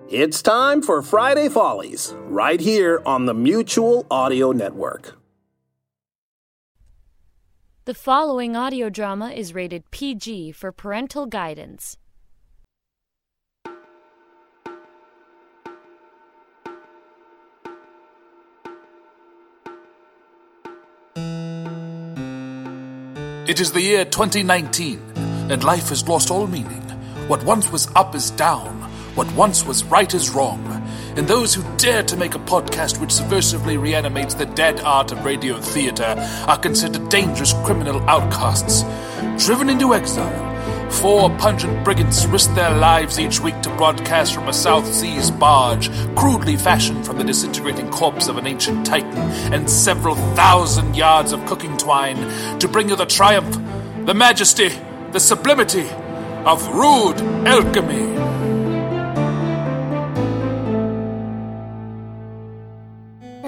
It's 0.00 0.42
time 0.42 0.82
for 0.82 1.02
Friday 1.02 1.48
Follies, 1.48 2.14
right 2.26 2.58
here 2.58 3.00
on 3.06 3.26
the 3.26 3.32
Mutual 3.32 4.06
Audio 4.10 4.50
Network. 4.50 5.16
The 7.84 7.94
following 7.94 8.56
audio 8.56 8.90
drama 8.90 9.30
is 9.30 9.54
rated 9.54 9.88
PG 9.92 10.50
for 10.50 10.72
parental 10.72 11.26
guidance. 11.26 11.96
It 23.46 23.60
is 23.60 23.70
the 23.70 23.80
year 23.80 24.04
2019, 24.04 25.00
and 25.50 25.62
life 25.62 25.90
has 25.90 26.08
lost 26.08 26.32
all 26.32 26.48
meaning. 26.48 26.82
What 27.28 27.44
once 27.44 27.70
was 27.70 27.88
up 27.94 28.16
is 28.16 28.32
down. 28.32 28.83
What 29.14 29.32
once 29.34 29.64
was 29.64 29.84
right 29.84 30.12
is 30.12 30.30
wrong. 30.30 30.60
And 31.16 31.28
those 31.28 31.54
who 31.54 31.62
dare 31.76 32.02
to 32.02 32.16
make 32.16 32.34
a 32.34 32.40
podcast 32.40 33.00
which 33.00 33.10
subversively 33.10 33.80
reanimates 33.80 34.34
the 34.34 34.46
dead 34.46 34.80
art 34.80 35.12
of 35.12 35.24
radio 35.24 35.60
theater 35.60 36.16
are 36.48 36.58
considered 36.58 37.08
dangerous 37.08 37.52
criminal 37.64 38.00
outcasts. 38.08 38.82
Driven 39.46 39.70
into 39.70 39.94
exile, 39.94 40.52
Four 40.90 41.28
pungent 41.38 41.84
brigands 41.84 42.26
risk 42.28 42.54
their 42.54 42.70
lives 42.70 43.18
each 43.18 43.40
week 43.40 43.60
to 43.62 43.76
broadcast 43.76 44.32
from 44.32 44.48
a 44.48 44.52
South 44.52 44.86
Seas 44.86 45.30
barge, 45.30 45.90
crudely 46.14 46.56
fashioned 46.56 47.04
from 47.04 47.18
the 47.18 47.24
disintegrating 47.24 47.90
corpse 47.90 48.28
of 48.28 48.38
an 48.38 48.46
ancient 48.46 48.86
titan, 48.86 49.18
and 49.52 49.68
several 49.68 50.14
thousand 50.34 50.94
yards 50.96 51.32
of 51.32 51.44
cooking 51.46 51.76
twine 51.76 52.16
to 52.60 52.68
bring 52.68 52.88
you 52.88 52.96
the 52.96 53.06
triumph, 53.06 53.58
the 54.06 54.14
majesty, 54.14 54.70
the 55.10 55.20
sublimity 55.20 55.88
of 56.44 56.66
rude 56.68 57.20
alchemy. 57.46 58.43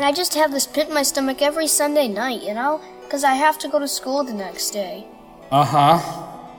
I 0.06 0.12
just 0.12 0.34
have 0.34 0.52
this 0.52 0.68
pit 0.68 0.86
in 0.86 0.94
my 0.94 1.02
stomach 1.02 1.42
every 1.42 1.66
Sunday 1.66 2.06
night, 2.06 2.40
you 2.40 2.54
know? 2.54 2.80
Because 3.02 3.24
I 3.24 3.34
have 3.34 3.58
to 3.58 3.68
go 3.68 3.80
to 3.80 3.88
school 3.88 4.22
the 4.22 4.32
next 4.32 4.70
day. 4.70 5.04
Uh 5.50 5.64
huh. 5.64 5.98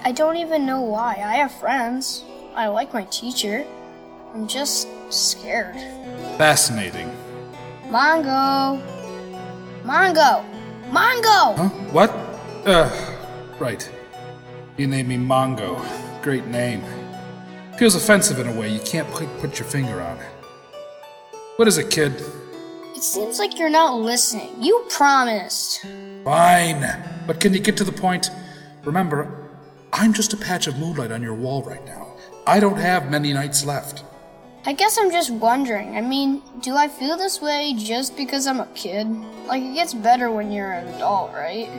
I 0.04 0.12
don't 0.12 0.36
even 0.36 0.66
know 0.66 0.81
why. 0.81 1.14
I 1.14 1.36
have 1.36 1.54
friends. 1.54 2.26
I 2.56 2.67
like 2.67 2.94
my 2.94 3.06
teacher. 3.06 3.66
I'm 4.34 4.50
just 4.50 4.89
scared. 5.09 5.76
Fascinating. 6.38 7.09
Mongo! 7.86 8.84
Mongo! 9.86 10.44
Mongo! 10.92 11.56
Huh? 11.56 11.70
What? 11.94 12.09
Uh, 12.66 12.92
right. 13.59 13.89
You 14.76 14.88
named 14.88 15.08
me 15.08 15.16
Mongo. 15.16 15.82
Great 16.22 16.48
name. 16.48 16.84
Feels 17.78 17.95
offensive 17.95 18.39
in 18.39 18.48
a 18.50 18.59
way 18.59 18.67
you 18.67 18.82
can't 18.82 19.09
put, 19.11 19.30
put 19.39 19.58
your 19.58 19.70
finger 19.70 20.02
on. 20.02 20.20
What 21.56 21.70
is 21.70 21.78
it, 21.78 21.89
kid? 21.89 22.22
It 22.98 23.03
seems 23.03 23.38
like 23.38 23.59
you're 23.59 23.70
not 23.70 23.94
listening. 24.00 24.50
You 24.59 24.84
promised. 24.90 25.86
Fine. 26.23 26.84
But 27.28 27.39
can 27.39 27.54
you 27.54 27.59
get 27.59 27.78
to 27.78 27.84
the 27.84 27.92
point? 27.92 28.31
Remember, 28.86 29.52
I'm 29.94 30.14
just 30.14 30.34
a 30.34 30.38
patch 30.38 30.66
of 30.66 30.80
moonlight 30.80 31.12
on 31.12 31.22
your 31.22 31.36
wall 31.36 31.62
right 31.62 31.86
now. 31.86 32.08
I 32.48 32.59
don't 32.59 32.80
have 32.80 33.12
many 33.12 33.34
nights 33.34 33.64
left. 33.64 34.04
I 34.66 34.73
guess 34.73 34.98
I'm 34.98 35.12
just 35.12 35.30
wondering. 35.30 35.95
I 35.95 36.02
mean, 36.02 36.42
do 36.62 36.76
I 36.76 36.88
feel 36.88 37.17
this 37.17 37.39
way 37.39 37.76
just 37.78 38.17
because 38.17 38.48
I'm 38.48 38.59
a 38.59 38.66
kid? 38.73 39.06
Like, 39.45 39.61
it 39.61 39.76
gets 39.76 39.94
better 39.94 40.32
when 40.32 40.52
you're 40.52 40.72
an 40.72 40.88
adult, 40.95 41.34
right? 41.34 41.70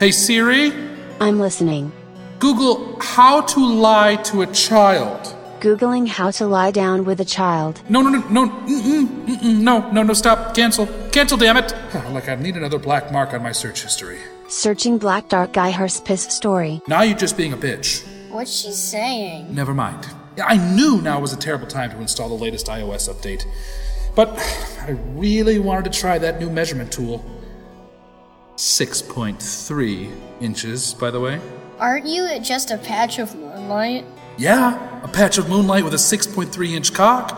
Hey 0.00 0.10
Siri, 0.10 0.72
I'm 1.20 1.38
listening. 1.38 1.92
Google 2.40 2.98
how 3.00 3.42
to 3.42 3.64
lie 3.64 4.16
to 4.16 4.42
a 4.42 4.48
child. 4.48 5.36
Googling 5.60 6.08
how 6.08 6.30
to 6.32 6.46
lie 6.46 6.70
down 6.70 7.04
with 7.04 7.20
a 7.20 7.24
child. 7.24 7.82
No, 7.90 8.00
no, 8.00 8.08
no, 8.08 8.26
no, 8.28 8.48
mm-mm, 8.48 9.26
mm-mm, 9.26 9.60
no, 9.60 9.90
no, 9.90 10.02
no, 10.02 10.14
stop, 10.14 10.54
cancel, 10.54 10.86
cancel, 11.12 11.36
damn 11.36 11.58
it. 11.58 11.74
Like 12.10 12.30
I 12.30 12.34
need 12.34 12.56
another 12.56 12.78
black 12.78 13.12
mark 13.12 13.34
on 13.34 13.42
my 13.42 13.52
search 13.52 13.82
history. 13.82 14.18
Searching 14.48 14.96
Black 14.96 15.28
Dark 15.28 15.52
Guy 15.52 15.70
Herspis 15.70 16.30
story. 16.30 16.80
Now 16.88 17.02
you're 17.02 17.16
just 17.16 17.36
being 17.36 17.52
a 17.52 17.56
bitch. 17.58 18.06
What's 18.30 18.50
she 18.50 18.72
saying? 18.72 19.54
Never 19.54 19.74
mind. 19.74 20.06
I 20.42 20.56
knew 20.56 21.02
now 21.02 21.20
was 21.20 21.34
a 21.34 21.36
terrible 21.36 21.66
time 21.66 21.90
to 21.90 22.00
install 22.00 22.30
the 22.30 22.42
latest 22.42 22.66
iOS 22.66 23.12
update. 23.12 23.44
But 24.14 24.30
I 24.80 24.92
really 25.12 25.58
wanted 25.58 25.92
to 25.92 25.98
try 25.98 26.18
that 26.18 26.40
new 26.40 26.48
measurement 26.48 26.90
tool. 26.90 27.24
6.3 28.56 30.12
inches, 30.40 30.94
by 30.94 31.10
the 31.10 31.20
way. 31.20 31.38
Aren't 31.78 32.06
you 32.06 32.40
just 32.40 32.70
a 32.70 32.78
patch 32.78 33.18
of 33.18 33.34
moonlight? 33.34 34.04
Yeah, 34.40 35.02
a 35.04 35.08
patch 35.08 35.36
of 35.36 35.50
moonlight 35.50 35.84
with 35.84 35.92
a 35.92 35.98
6.3 35.98 36.70
inch 36.70 36.94
cock. 36.94 37.28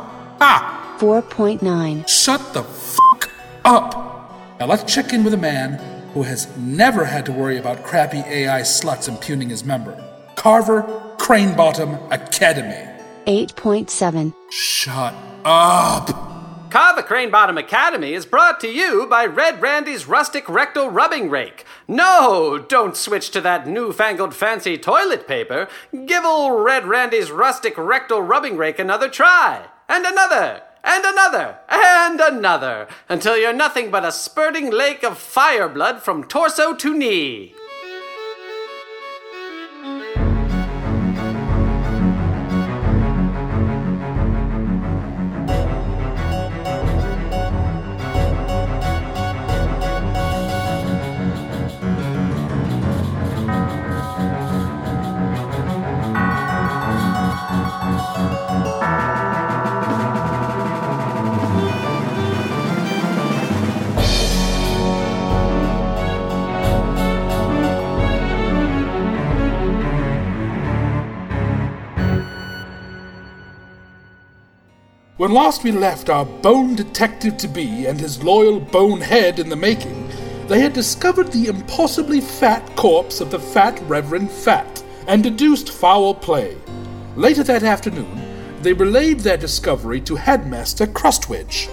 Ah! 0.40 0.96
4.9. 1.00 2.06
Shut 2.06 2.54
the 2.54 2.62
fuck 2.62 3.28
up! 3.64 4.60
Now 4.60 4.66
let's 4.66 4.84
check 4.94 5.12
in 5.12 5.24
with 5.24 5.34
a 5.34 5.36
man 5.36 5.80
who 6.14 6.22
has 6.22 6.56
never 6.56 7.04
had 7.04 7.26
to 7.26 7.32
worry 7.32 7.58
about 7.58 7.82
crappy 7.82 8.18
AI 8.18 8.60
sluts 8.60 9.08
impugning 9.08 9.48
his 9.48 9.64
member. 9.64 10.00
Carver 10.36 11.16
Crane 11.18 11.56
Bottom 11.56 11.94
Academy. 12.12 12.88
8.7. 13.26 14.32
Shut 14.52 15.12
up! 15.44 16.31
Carver 16.72 17.02
Crane 17.02 17.30
Bottom 17.30 17.58
Academy 17.58 18.14
is 18.14 18.24
brought 18.24 18.58
to 18.60 18.66
you 18.66 19.06
by 19.06 19.26
Red 19.26 19.60
Randy's 19.60 20.08
Rustic 20.08 20.48
Rectal 20.48 20.88
Rubbing 20.88 21.28
Rake. 21.28 21.66
No, 21.86 22.56
don't 22.56 22.96
switch 22.96 23.30
to 23.32 23.42
that 23.42 23.68
newfangled 23.68 24.34
fancy 24.34 24.78
toilet 24.78 25.28
paper. 25.28 25.68
Give 26.06 26.24
old 26.24 26.64
Red 26.64 26.86
Randy's 26.86 27.30
Rustic 27.30 27.76
Rectal 27.76 28.22
Rubbing 28.22 28.56
Rake 28.56 28.78
another 28.78 29.10
try. 29.10 29.66
And 29.86 30.06
another. 30.06 30.62
And 30.82 31.04
another. 31.04 31.58
And 31.68 32.18
another. 32.18 32.88
Until 33.06 33.36
you're 33.36 33.52
nothing 33.52 33.90
but 33.90 34.06
a 34.06 34.10
spurting 34.10 34.70
lake 34.70 35.02
of 35.02 35.18
fire 35.18 35.68
blood 35.68 36.00
from 36.00 36.24
torso 36.24 36.74
to 36.74 36.94
knee. 36.94 37.54
When 75.22 75.30
last 75.30 75.62
we 75.62 75.70
left 75.70 76.10
our 76.10 76.24
bone 76.24 76.74
detective 76.74 77.36
to 77.36 77.46
be 77.46 77.86
and 77.86 78.00
his 78.00 78.24
loyal 78.24 78.58
bonehead 78.58 79.38
in 79.38 79.48
the 79.48 79.54
making, 79.54 80.10
they 80.48 80.58
had 80.58 80.72
discovered 80.72 81.30
the 81.30 81.46
impossibly 81.46 82.20
fat 82.20 82.74
corpse 82.74 83.20
of 83.20 83.30
the 83.30 83.38
fat 83.38 83.80
Reverend 83.82 84.32
Fat 84.32 84.82
and 85.06 85.22
deduced 85.22 85.70
foul 85.70 86.12
play. 86.12 86.56
Later 87.14 87.44
that 87.44 87.62
afternoon, 87.62 88.20
they 88.62 88.72
relayed 88.72 89.20
their 89.20 89.36
discovery 89.36 90.00
to 90.00 90.16
Headmaster 90.16 90.88
Crustwedge. 90.88 91.70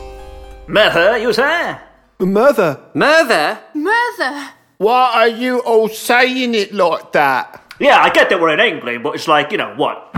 Murder, 0.68 1.18
you 1.18 1.34
say? 1.34 1.76
Mother, 2.20 2.80
Murder? 2.94 3.58
Murder! 3.74 4.50
why 4.78 5.12
are 5.16 5.28
you 5.28 5.58
all 5.62 5.90
saying 5.90 6.54
it 6.54 6.72
like 6.72 7.14
that? 7.14 7.74
Yeah, 7.80 8.00
I 8.00 8.12
get 8.12 8.30
that 8.30 8.40
we're 8.40 8.54
in 8.54 8.59
England, 8.59 9.02
but 9.02 9.16
it's 9.16 9.28
like, 9.28 9.52
you 9.52 9.58
know, 9.58 9.74
what? 9.76 10.16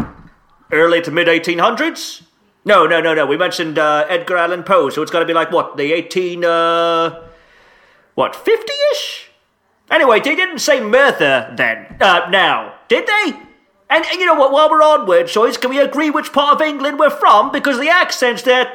Early 0.74 1.00
to 1.04 1.12
mid 1.12 1.30
1800s? 1.30 2.24
No, 2.64 2.86
no, 2.86 3.02
no, 3.02 3.14
no. 3.14 3.26
We 3.26 3.38
mentioned 3.38 3.80
uh, 3.80 4.06
Edgar 4.08 4.38
Allan 4.38 4.64
Poe, 4.64 4.90
so 4.90 5.02
it's 5.02 5.12
got 5.12 5.20
to 5.20 5.26
be 5.26 5.34
like, 5.34 5.52
what, 5.52 5.78
the 5.78 5.94
18, 5.94 6.46
uh. 6.46 7.28
What, 8.16 8.36
50 8.36 8.74
ish? 8.94 9.30
Anyway, 9.90 10.20
they 10.20 10.36
didn't 10.36 10.60
say 10.60 10.80
Merthyr 10.80 11.54
then. 11.56 11.98
Uh, 12.00 12.28
now, 12.30 12.76
did 12.88 13.08
they? 13.08 13.34
And, 13.90 14.06
and 14.06 14.20
you 14.20 14.26
know 14.26 14.36
what, 14.36 14.52
while 14.52 14.70
we're 14.70 14.82
on 14.82 15.06
word 15.06 15.28
choice, 15.28 15.58
can 15.58 15.70
we 15.70 15.80
agree 15.80 16.10
which 16.10 16.32
part 16.32 16.56
of 16.56 16.62
England 16.66 16.98
we're 16.98 17.10
from? 17.10 17.52
Because 17.52 17.78
the 17.78 17.90
accents 17.90 18.44
there. 18.44 18.72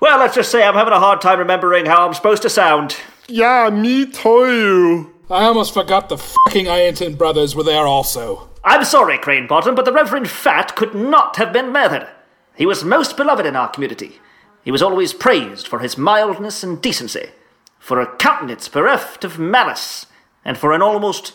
Well, 0.00 0.18
let's 0.18 0.34
just 0.34 0.50
say 0.50 0.64
I'm 0.64 0.74
having 0.74 0.92
a 0.92 0.98
hard 0.98 1.20
time 1.20 1.38
remembering 1.38 1.86
how 1.86 2.06
I'm 2.06 2.14
supposed 2.14 2.42
to 2.42 2.50
sound. 2.50 2.96
Yeah, 3.28 3.70
me 3.70 4.06
too. 4.06 5.14
I 5.30 5.44
almost 5.44 5.72
forgot 5.72 6.08
the 6.08 6.18
fucking 6.18 6.66
Ironton 6.66 7.14
brothers 7.14 7.54
were 7.54 7.62
there 7.62 7.86
also. 7.86 8.48
I'm 8.64 8.84
sorry, 8.84 9.16
Crane 9.18 9.46
Bottom, 9.46 9.76
but 9.76 9.84
the 9.84 9.92
Reverend 9.92 10.28
Fat 10.28 10.74
could 10.74 10.94
not 10.94 11.36
have 11.36 11.52
been 11.52 11.72
murdered. 11.72 12.08
He 12.56 12.66
was 12.66 12.84
most 12.84 13.16
beloved 13.16 13.46
in 13.46 13.56
our 13.56 13.68
community. 13.68 14.20
He 14.62 14.70
was 14.70 14.82
always 14.82 15.12
praised 15.12 15.66
for 15.66 15.78
his 15.78 15.96
mildness 15.96 16.62
and 16.62 16.80
decency, 16.80 17.30
for 17.78 18.00
a 18.00 18.16
countenance 18.16 18.68
bereft 18.68 19.24
of 19.24 19.38
malice, 19.38 20.06
and 20.44 20.58
for 20.58 20.72
an 20.72 20.82
almost 20.82 21.32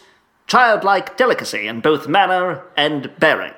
childlike 0.47 1.17
delicacy 1.17 1.67
in 1.67 1.81
both 1.81 2.07
manner 2.07 2.63
and 2.77 3.12
bearing. 3.19 3.53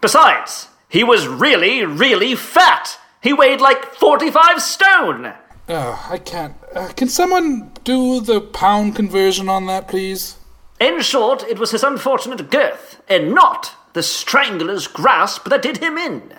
Besides, 0.00 0.68
He 0.88 1.04
was 1.04 1.28
really, 1.28 1.84
really 1.84 2.34
fat. 2.34 2.98
He 3.22 3.32
weighed 3.32 3.60
like 3.60 3.94
45 3.94 4.60
stone. 4.60 5.32
Oh, 5.68 6.08
I 6.10 6.18
can't. 6.18 6.56
Uh, 6.74 6.88
can 6.88 7.08
someone 7.08 7.70
do 7.84 8.20
the 8.20 8.40
pound 8.40 8.96
conversion 8.96 9.48
on 9.48 9.66
that, 9.66 9.86
please? 9.86 10.36
In 10.80 11.00
short, 11.00 11.44
it 11.44 11.60
was 11.60 11.70
his 11.70 11.84
unfortunate 11.84 12.50
girth, 12.50 13.00
and 13.08 13.32
not 13.32 13.72
the 13.92 14.02
strangler's 14.02 14.88
grasp 14.88 15.48
that 15.48 15.62
did 15.62 15.76
him 15.76 15.96
in. 15.96 16.32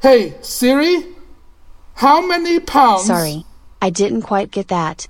Hey, 0.00 0.34
Siri? 0.40 1.04
How 1.96 2.26
many 2.26 2.58
pounds? 2.58 3.04
Sorry, 3.06 3.44
I 3.82 3.90
didn't 3.90 4.22
quite 4.22 4.50
get 4.50 4.68
that. 4.68 5.06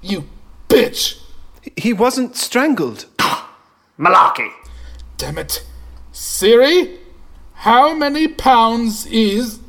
You 0.00 0.24
bitch! 0.70 1.20
He 1.76 1.92
wasn't 1.92 2.36
strangled. 2.36 3.04
Malarkey. 3.98 4.50
Damn 5.18 5.36
it. 5.36 5.62
Siri? 6.10 6.98
How 7.52 7.92
many 7.92 8.28
pounds 8.28 9.04
is. 9.04 9.60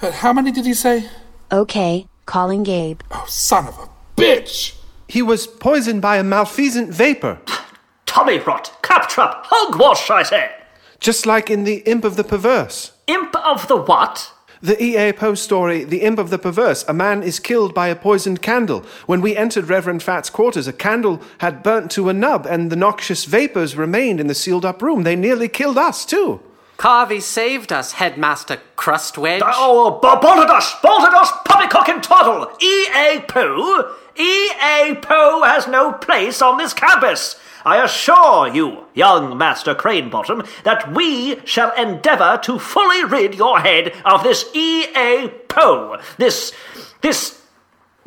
Uh, 0.00 0.12
how 0.12 0.32
many 0.32 0.52
did 0.52 0.66
he 0.66 0.74
say? 0.74 1.08
Okay, 1.50 2.06
calling 2.26 2.62
Gabe. 2.62 3.00
Oh, 3.10 3.24
son 3.28 3.66
of 3.66 3.76
a 3.76 3.88
bitch! 4.20 4.76
He 5.08 5.20
was 5.20 5.48
poisoned 5.48 6.00
by 6.00 6.18
a 6.18 6.22
malfeasant 6.22 6.94
vapor. 6.94 7.40
Tommy 8.06 8.38
rot, 8.38 8.72
claptrap, 8.82 9.46
hogwash, 9.46 10.08
I 10.10 10.22
say. 10.22 10.52
Just 11.00 11.26
like 11.26 11.50
in 11.50 11.64
The 11.64 11.78
Imp 11.78 12.04
of 12.04 12.14
the 12.14 12.22
Perverse. 12.22 12.92
Imp 13.06 13.36
of 13.36 13.68
the 13.68 13.76
what? 13.76 14.32
The 14.62 14.82
E.A. 14.82 15.12
Poe 15.12 15.34
story, 15.34 15.84
The 15.84 16.00
Imp 16.00 16.18
of 16.18 16.30
the 16.30 16.38
Perverse. 16.38 16.86
A 16.88 16.94
man 16.94 17.22
is 17.22 17.38
killed 17.38 17.74
by 17.74 17.88
a 17.88 17.96
poisoned 17.96 18.40
candle. 18.40 18.80
When 19.04 19.20
we 19.20 19.36
entered 19.36 19.68
Reverend 19.68 20.02
Fat's 20.02 20.30
quarters, 20.30 20.66
a 20.66 20.72
candle 20.72 21.20
had 21.38 21.62
burnt 21.62 21.90
to 21.92 22.08
a 22.08 22.14
nub, 22.14 22.46
and 22.46 22.72
the 22.72 22.76
noxious 22.76 23.26
vapors 23.26 23.76
remained 23.76 24.20
in 24.20 24.26
the 24.26 24.34
sealed 24.34 24.64
up 24.64 24.80
room. 24.80 25.02
They 25.02 25.16
nearly 25.16 25.48
killed 25.48 25.76
us, 25.76 26.06
too. 26.06 26.40
Carvey 26.78 27.20
saved 27.20 27.74
us, 27.74 27.92
Headmaster 27.92 28.58
Crustwedge. 28.76 29.42
Uh, 29.42 29.52
oh, 29.54 29.86
oh 29.86 30.00
b- 30.00 30.20
Balderdash, 30.26 30.80
Balderdash, 30.80 31.30
poppycock 31.44 31.88
and 31.90 32.02
twaddle. 32.02 32.50
E.A. 32.62 33.20
Poe? 33.28 33.94
E.A. 34.16 34.94
Poe 35.02 35.42
has 35.42 35.68
no 35.68 35.92
place 35.92 36.40
on 36.40 36.56
this 36.56 36.72
campus. 36.72 37.38
I 37.64 37.82
assure 37.82 38.48
you, 38.48 38.84
young 38.94 39.38
Master 39.38 39.74
Cranebottom, 39.74 40.46
that 40.64 40.92
we 40.92 41.44
shall 41.46 41.72
endeavour 41.72 42.38
to 42.42 42.58
fully 42.58 43.04
rid 43.04 43.34
your 43.34 43.60
head 43.60 43.94
of 44.04 44.22
this 44.22 44.44
E.A. 44.54 45.28
Poe, 45.48 45.98
this, 46.18 46.52
this 47.00 47.40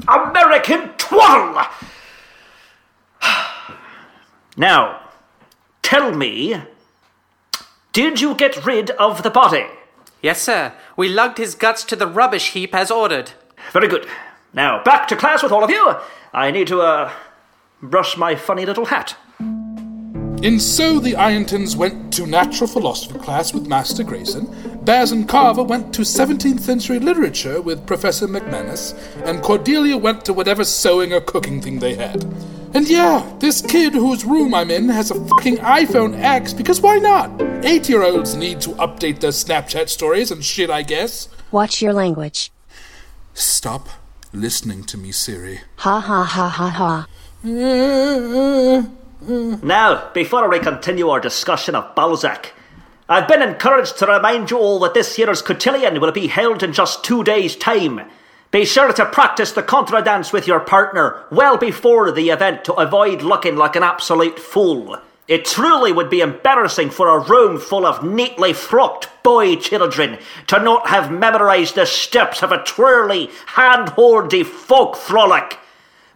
American 0.07 0.89
twaddle. 0.98 1.65
now, 4.57 5.01
tell 5.81 6.13
me, 6.13 6.62
did 7.94 8.21
you 8.21 8.36
get 8.36 8.63
rid 8.63 8.92
of 8.92 9.24
the 9.24 9.31
body? 9.31 9.65
Yes, 10.21 10.42
sir. 10.42 10.74
We 10.95 11.09
lugged 11.09 11.39
his 11.39 11.56
guts 11.56 11.83
to 11.86 11.95
the 11.95 12.07
rubbish 12.07 12.51
heap 12.51 12.75
as 12.75 12.92
ordered. 12.92 13.31
Very 13.71 13.88
good. 13.88 14.07
Now, 14.54 14.83
back 14.83 15.07
to 15.07 15.15
class 15.15 15.42
with 15.42 15.51
all 15.51 15.63
of 15.63 15.69
you. 15.69 15.95
I 16.33 16.51
need 16.51 16.68
to, 16.68 16.81
uh, 16.81 17.12
brush 17.81 18.18
my 18.18 18.35
funny 18.35 18.65
little 18.65 18.85
hat. 18.85 19.15
And 19.50 20.62
so 20.62 21.00
the 21.00 21.13
Irontons 21.13 21.75
went 21.75 22.13
to 22.13 22.27
natural 22.27 22.68
philosophy 22.68 23.18
class 23.18 23.53
with 23.53 23.65
Master 23.65 24.03
Grayson, 24.03 24.45
Baz 24.85 25.12
and 25.12 25.27
Carver 25.27 25.63
went 25.63 25.94
to 25.95 26.03
17th 26.03 26.59
century 26.59 27.00
literature 27.00 27.59
with 27.59 27.88
Professor 27.88 28.27
McManus, 28.27 28.95
and 29.25 29.41
Cordelia 29.41 29.97
went 29.97 30.24
to 30.25 30.33
whatever 30.33 30.63
sewing 30.63 31.12
or 31.12 31.21
cooking 31.21 31.59
thing 31.59 31.79
they 31.79 31.95
had. 31.95 32.24
And 32.74 32.88
yeah, 32.88 33.29
this 33.39 33.62
kid 33.62 33.94
whose 33.94 34.25
room 34.25 34.53
I'm 34.53 34.69
in 34.69 34.89
has 34.89 35.09
a 35.09 35.15
fucking 35.15 35.57
iPhone 35.57 36.19
X 36.19 36.53
because 36.53 36.81
why 36.81 37.00
not? 37.00 37.41
Eight 37.65 37.89
year 37.89 38.03
olds 38.03 38.35
need 38.35 38.62
to 38.62 38.69
update 38.71 39.19
their 39.19 39.31
Snapchat 39.31 39.89
stories 39.89 40.30
and 40.30 40.44
shit, 40.44 40.69
I 40.69 40.83
guess. 40.83 41.30
Watch 41.51 41.81
your 41.81 41.94
language. 41.94 42.51
Stop 43.33 43.89
listening 44.31 44.83
to 44.83 44.97
me, 44.97 45.12
Siri. 45.12 45.62
Ha 45.77 46.00
ha 46.00 46.23
ha 46.23 46.50
ha 46.50 46.69
ha. 46.69 47.07
Now, 47.44 48.89
before 50.13 50.50
we 50.50 50.60
continue 50.60 51.10
our 51.10 51.19
discussion 51.19 51.75
of 51.75 51.94
Balzac, 51.94 52.54
I've 53.07 53.28
been 53.28 53.44
encouraged 53.44 53.98
to 54.00 54.07
remind 54.07 54.50
you 54.50 54.57
all 54.57 54.80
that 54.80 54.94
this 54.95 55.18
year's 55.18 55.42
cotillion 55.42 56.01
will 56.01 56.12
be 56.12 56.28
held 56.28 56.63
in 56.63 56.74
just 56.74 57.04
two 57.04 57.24
days' 57.24 57.56
time. 57.56 58.01
Be 58.50 58.66
sure 58.66 58.92
to 58.92 59.06
practice 59.06 59.51
the 59.51 59.62
contra 59.62 60.01
dance 60.01 60.34
with 60.34 60.48
your 60.48 60.60
partner 60.60 61.25
well 61.30 61.57
before 61.57 62.12
the 62.12 62.31
event 62.31 62.66
to 62.66 62.74
avoid 62.74 63.22
looking 63.22 63.56
like 63.56 63.75
an 63.75 63.83
absolute 63.83 64.40
fool. 64.40 64.98
It 65.28 65.45
truly 65.45 65.92
would 65.92 66.10
be 66.10 66.22
embarrassing 66.22 66.90
for 66.90 67.10
a 67.10 67.19
room 67.19 67.60
full 67.60 67.86
of 67.86 68.04
neatly 68.04 68.54
frocked 68.54 69.10
boy 69.24 69.57
children 69.57 70.18
to 70.48 70.60
not 70.60 70.88
have 70.88 71.12
memorized 71.12 71.75
the 71.75 71.86
steps 71.86 72.42
of 72.42 72.51
a 72.51 72.63
twirly, 72.63 73.30
hand-holdy 73.48 74.44
folk 74.44 74.95
frolic. 74.95 75.60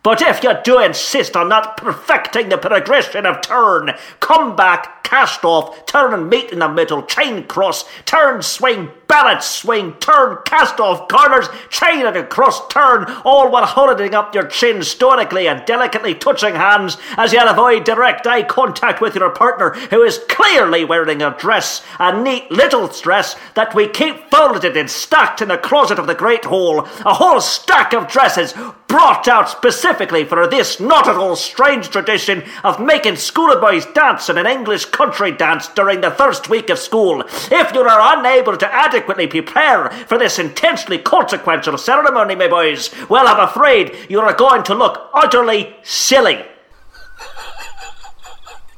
But 0.04 0.22
if 0.22 0.44
you 0.44 0.54
do 0.64 0.80
insist 0.80 1.36
on 1.36 1.50
not 1.50 1.78
perfecting 1.78 2.50
the 2.50 2.58
progression 2.58 3.26
of 3.28 3.42
turn, 3.42 3.92
come 4.20 4.56
back, 4.56 5.04
cast 5.04 5.44
off, 5.44 5.86
turn 5.86 6.14
and 6.14 6.30
meet 6.30 6.52
in 6.52 6.60
the 6.60 6.70
middle, 6.70 7.04
chain 7.04 7.44
cross, 7.44 7.84
turn, 8.06 8.42
swing, 8.42 8.90
balance, 9.08 9.46
swing, 9.46 9.94
turn, 9.96 10.38
cast 10.46 10.80
off, 10.80 11.08
corners, 11.08 11.50
chain 11.70 12.06
and 12.06 12.16
across, 12.16 12.68
turn, 12.70 13.04
all 13.26 13.52
while 13.52 13.66
holding 13.66 14.16
up 14.16 14.34
your 14.34 14.48
chin 14.48 14.82
stoically 14.82 15.48
and 15.48 15.66
delicately 15.66 16.16
touching 16.16 16.56
hands 16.56 16.98
as 17.18 17.34
you 17.34 17.42
avoid 17.46 17.84
direct 17.84 18.26
eye 18.26 18.42
contact 18.42 19.02
with 19.02 19.16
your 19.16 19.30
partner 19.30 19.72
who 19.92 20.02
is 20.02 20.22
clearly 20.30 20.84
wearing 20.84 21.22
a 21.22 21.36
dress, 21.38 21.84
a 22.00 22.24
neat 22.24 22.50
little 22.50 22.88
dress 22.88 23.36
that 23.54 23.76
we 23.76 23.88
keep 23.88 24.32
folded 24.32 24.76
and 24.76 24.90
stacked 24.90 25.42
in 25.42 25.50
the 25.50 25.58
closet 25.58 26.00
of 26.00 26.08
the 26.08 26.16
Great 26.16 26.46
Hall, 26.46 26.80
a 27.06 27.14
whole 27.14 27.42
stack 27.42 27.94
of 27.94 28.08
dresses 28.08 28.54
brought 28.92 29.26
out 29.30 29.50
specifically 29.50 30.26
for 30.26 30.46
this 30.48 30.82
not 30.82 31.08
at 31.08 31.16
all 31.16 31.38
strange 31.38 31.90
tradition 31.90 32.44
of 32.62 32.78
making 32.78 33.16
schoolboys 33.16 33.86
dance 33.86 34.28
in 34.28 34.38
an 34.38 34.46
English 34.46 34.84
country 34.86 35.32
dance 35.32 35.70
during 35.70 36.02
the 36.02 36.12
first 36.12 36.50
week 36.50 36.70
of 36.70 36.78
school. 36.78 37.24
If 37.50 37.74
you 37.74 37.82
are 37.82 38.18
unable 38.18 38.58
to 38.58 38.74
adequately 38.74 39.28
prepare 39.28 39.90
for 39.92 40.18
this 40.18 40.38
intensely 40.38 40.98
consequential 40.98 41.78
ceremony, 41.78 42.36
my 42.36 42.50
boys, 42.50 42.94
well, 43.10 43.30
I'm 43.30 43.40
afraid 43.48 43.96
you 44.10 44.20
are 44.20 44.34
going 44.34 44.64
to 44.64 44.76
look 44.76 45.10
utterly 45.14 45.74
silly. 45.84 46.46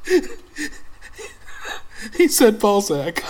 He 2.16 2.28
said 2.28 2.58
Balzac. 2.58 3.24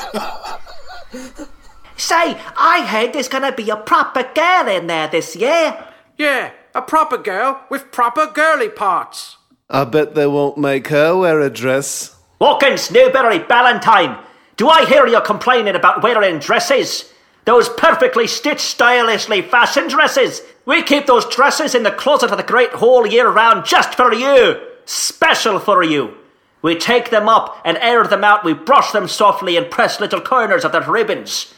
Say, 1.96 2.36
I 2.56 2.84
heard 2.86 3.12
there's 3.12 3.28
gonna 3.28 3.52
be 3.52 3.70
a 3.70 3.76
proper 3.76 4.29
girl 4.34 4.69
in 4.69 4.88
there 4.88 5.06
this 5.06 5.36
year. 5.36 5.86
Yeah, 6.19 6.50
a 6.74 6.82
proper 6.82 7.16
girl 7.16 7.60
with 7.70 7.93
proper 7.93 8.26
girly 8.26 8.69
parts. 8.69 9.36
I 9.70 9.84
bet 9.84 10.14
they 10.14 10.26
won't 10.26 10.58
make 10.58 10.88
her 10.88 11.16
wear 11.16 11.40
a 11.40 11.50
dress. 11.50 12.16
Watkins, 12.40 12.90
Newberry, 12.90 13.38
Ballantyne, 13.38 14.19
do 14.56 14.69
I 14.69 14.84
hear 14.84 15.06
you 15.06 15.20
complaining 15.20 15.74
about 15.74 16.02
wearing 16.02 16.38
dresses? 16.38 17.12
Those 17.44 17.69
perfectly 17.69 18.26
stitched, 18.26 18.60
stylishly 18.60 19.43
fashioned 19.43 19.90
dresses. 19.90 20.43
We 20.64 20.82
keep 20.82 21.06
those 21.06 21.26
dresses 21.26 21.74
in 21.74 21.82
the 21.82 21.90
closet 21.90 22.31
of 22.31 22.38
the 22.38 22.43
Great 22.43 22.70
Hall 22.70 23.06
year 23.06 23.28
round 23.28 23.66
just 23.66 23.94
for 23.94 24.12
you. 24.12 24.60
Special 24.84 25.58
for 25.58 25.82
you. 25.82 26.14
We 26.62 26.76
take 26.76 27.10
them 27.10 27.28
up 27.28 27.60
and 27.64 27.76
air 27.78 28.04
them 28.04 28.24
out. 28.24 28.44
We 28.44 28.54
brush 28.54 28.93
them 28.93 29.08
softly 29.08 29.56
and 29.56 29.70
press 29.70 30.00
little 30.00 30.20
corners 30.20 30.64
of 30.64 30.72
their 30.72 30.90
ribbons. 30.90 31.52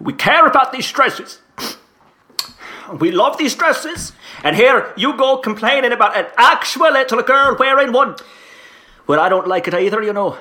We 0.00 0.12
care 0.12 0.46
about 0.46 0.72
these 0.72 0.90
dresses. 0.90 1.41
We 2.98 3.10
love 3.10 3.38
these 3.38 3.54
dresses. 3.54 4.12
And 4.42 4.56
here 4.56 4.92
you 4.96 5.16
go 5.16 5.38
complaining 5.38 5.92
about 5.92 6.16
an 6.16 6.26
actual 6.36 6.92
little 6.92 7.22
girl 7.22 7.56
wearing 7.58 7.92
one. 7.92 8.16
Well, 9.06 9.20
I 9.20 9.28
don't 9.28 9.48
like 9.48 9.68
it 9.68 9.74
either, 9.74 10.02
you 10.02 10.12
know. 10.12 10.38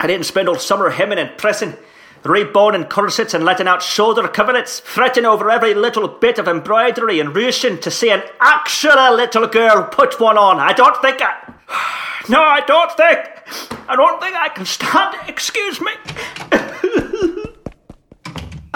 I 0.00 0.06
didn't 0.06 0.26
spend 0.26 0.48
all 0.48 0.58
summer 0.58 0.90
hemming 0.90 1.18
and 1.18 1.36
pressing, 1.38 1.76
reboning 2.22 2.88
corsets 2.90 3.34
and 3.34 3.44
letting 3.44 3.68
out 3.68 3.82
shoulder 3.82 4.22
coverlets, 4.24 4.80
fretting 4.80 5.24
over 5.24 5.50
every 5.50 5.74
little 5.74 6.08
bit 6.08 6.38
of 6.38 6.48
embroidery 6.48 7.20
and 7.20 7.34
ruching 7.34 7.78
to 7.80 7.90
see 7.90 8.10
an 8.10 8.22
actual 8.40 9.14
little 9.14 9.46
girl 9.46 9.88
put 9.90 10.20
one 10.20 10.36
on. 10.36 10.58
I 10.58 10.72
don't 10.72 11.00
think 11.00 11.20
I. 11.20 11.52
No, 12.26 12.40
I 12.40 12.60
don't 12.60 12.90
think. 12.92 13.18
I 13.86 13.96
don't 13.96 14.18
think 14.18 14.34
I 14.34 14.48
can 14.48 14.64
stand 14.64 15.14
it. 15.14 15.28
Excuse 15.28 15.78
me. 15.78 15.92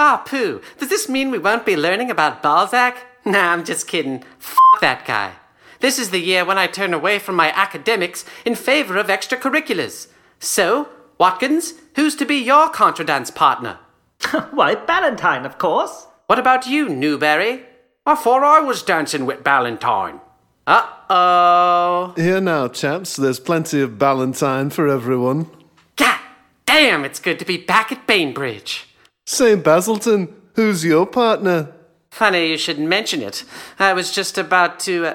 Ah, 0.00 0.22
Pooh, 0.24 0.60
does 0.78 0.88
this 0.90 1.08
mean 1.08 1.32
we 1.32 1.38
won't 1.38 1.66
be 1.66 1.76
learning 1.76 2.08
about 2.08 2.40
Balzac? 2.40 3.04
Nah, 3.24 3.52
I'm 3.52 3.64
just 3.64 3.88
kidding. 3.88 4.22
F 4.40 4.56
that 4.80 5.04
guy. 5.04 5.32
This 5.80 5.98
is 5.98 6.10
the 6.10 6.20
year 6.20 6.44
when 6.44 6.56
I 6.56 6.68
turn 6.68 6.94
away 6.94 7.18
from 7.18 7.34
my 7.34 7.50
academics 7.50 8.24
in 8.44 8.54
favor 8.54 8.96
of 8.96 9.08
extracurriculars. 9.08 10.06
So, 10.38 10.88
Watkins, 11.18 11.74
who's 11.96 12.14
to 12.14 12.24
be 12.24 12.36
your 12.36 12.68
contradance 12.68 13.32
partner? 13.32 13.80
Why, 14.52 14.76
Ballantyne, 14.76 15.44
of 15.44 15.58
course. 15.58 16.06
What 16.26 16.38
about 16.38 16.68
you, 16.68 16.88
Newberry? 16.88 17.64
I 18.06 18.14
thought 18.14 18.44
I 18.44 18.60
was 18.60 18.84
dancing 18.84 19.26
with 19.26 19.42
Ballantyne. 19.42 20.20
Uh 20.64 20.86
oh. 21.10 22.12
Here 22.16 22.40
now, 22.40 22.68
chaps, 22.68 23.16
there's 23.16 23.40
plenty 23.40 23.80
of 23.80 23.98
Ballantyne 23.98 24.70
for 24.70 24.86
everyone. 24.86 25.50
God 25.96 26.20
Damn, 26.66 27.04
it's 27.04 27.18
good 27.18 27.40
to 27.40 27.44
be 27.44 27.56
back 27.56 27.90
at 27.90 28.06
Bainbridge. 28.06 28.87
Say, 29.30 29.56
Basilton, 29.56 30.32
who's 30.54 30.86
your 30.86 31.04
partner? 31.04 31.70
Funny 32.10 32.48
you 32.48 32.56
should 32.56 32.78
mention 32.78 33.20
it. 33.20 33.44
I 33.78 33.92
was 33.92 34.10
just 34.10 34.38
about 34.38 34.80
to. 34.80 35.08
Uh, 35.08 35.14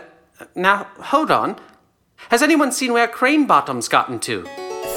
now, 0.54 0.84
hold 1.00 1.32
on. 1.32 1.60
Has 2.30 2.44
anyone 2.44 2.72
seen 2.72 2.94
where 2.94 3.08
Crane 3.08 3.48
Bottom's 3.48 3.88
gotten 3.88 4.20
to? 4.20 4.48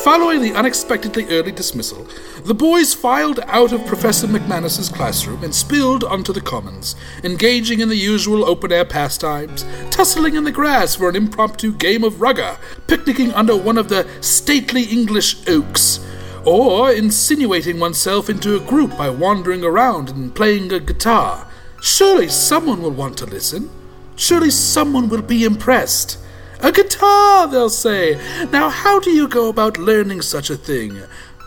Following 0.05 0.43
the 0.43 0.53
unexpectedly 0.53 1.25
early 1.31 1.51
dismissal, 1.51 2.07
the 2.45 2.55
boys 2.55 2.93
filed 2.93 3.41
out 3.47 3.73
of 3.73 3.87
Professor 3.87 4.27
McManus's 4.27 4.91
classroom 4.91 5.43
and 5.43 5.55
spilled 5.55 6.05
onto 6.05 6.35
the 6.35 6.43
commons, 6.43 6.95
engaging 7.25 7.81
in 7.81 7.89
the 7.89 7.97
usual 7.97 8.45
open 8.45 8.71
air 8.71 8.85
pastimes, 8.85 9.65
tussling 9.91 10.35
in 10.35 10.45
the 10.45 10.53
grass 10.53 10.95
for 10.95 11.09
an 11.09 11.17
impromptu 11.17 11.73
game 11.73 12.05
of 12.05 12.21
rugger, 12.21 12.59
picnicking 12.87 13.33
under 13.33 13.57
one 13.57 13.79
of 13.79 13.89
the 13.89 14.07
stately 14.21 14.83
English 14.83 15.49
oaks, 15.49 16.06
or 16.47 16.93
insinuating 16.93 17.81
oneself 17.81 18.31
into 18.31 18.57
a 18.57 18.61
group 18.61 18.97
by 18.97 19.11
wandering 19.11 19.65
around 19.65 20.11
and 20.11 20.35
playing 20.35 20.73
a 20.73 20.79
guitar. 20.79 21.47
Surely 21.83 22.29
someone 22.29 22.81
will 22.81 22.93
want 22.93 23.19
to 23.19 23.27
listen. 23.27 23.69
Surely 24.15 24.51
someone 24.51 25.09
will 25.09 25.23
be 25.23 25.45
impressed. 25.45 26.19
A 26.61 26.73
guitar, 26.73 27.49
they'll 27.49 27.69
say. 27.69 28.19
Now, 28.51 28.71
how 28.71 29.01
do 29.01 29.11
you 29.11 29.29
go 29.29 29.49
about 29.49 29.77
learning 29.77 30.23
such 30.23 30.49
a 30.49 30.57
thing? 30.57 31.03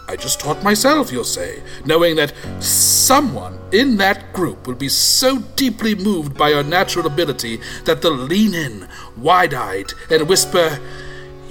I 0.07 0.15
just 0.15 0.39
taught 0.39 0.63
myself, 0.63 1.11
you'll 1.11 1.23
say, 1.23 1.61
knowing 1.85 2.15
that 2.15 2.33
someone 2.59 3.59
in 3.71 3.97
that 3.97 4.33
group 4.33 4.65
will 4.65 4.75
be 4.75 4.89
so 4.89 5.39
deeply 5.55 5.93
moved 5.93 6.35
by 6.35 6.49
your 6.49 6.63
natural 6.63 7.05
ability 7.05 7.59
that 7.85 8.01
they'll 8.01 8.11
lean 8.13 8.53
in, 8.55 8.87
wide 9.15 9.53
eyed, 9.53 9.93
and 10.09 10.27
whisper, 10.27 10.79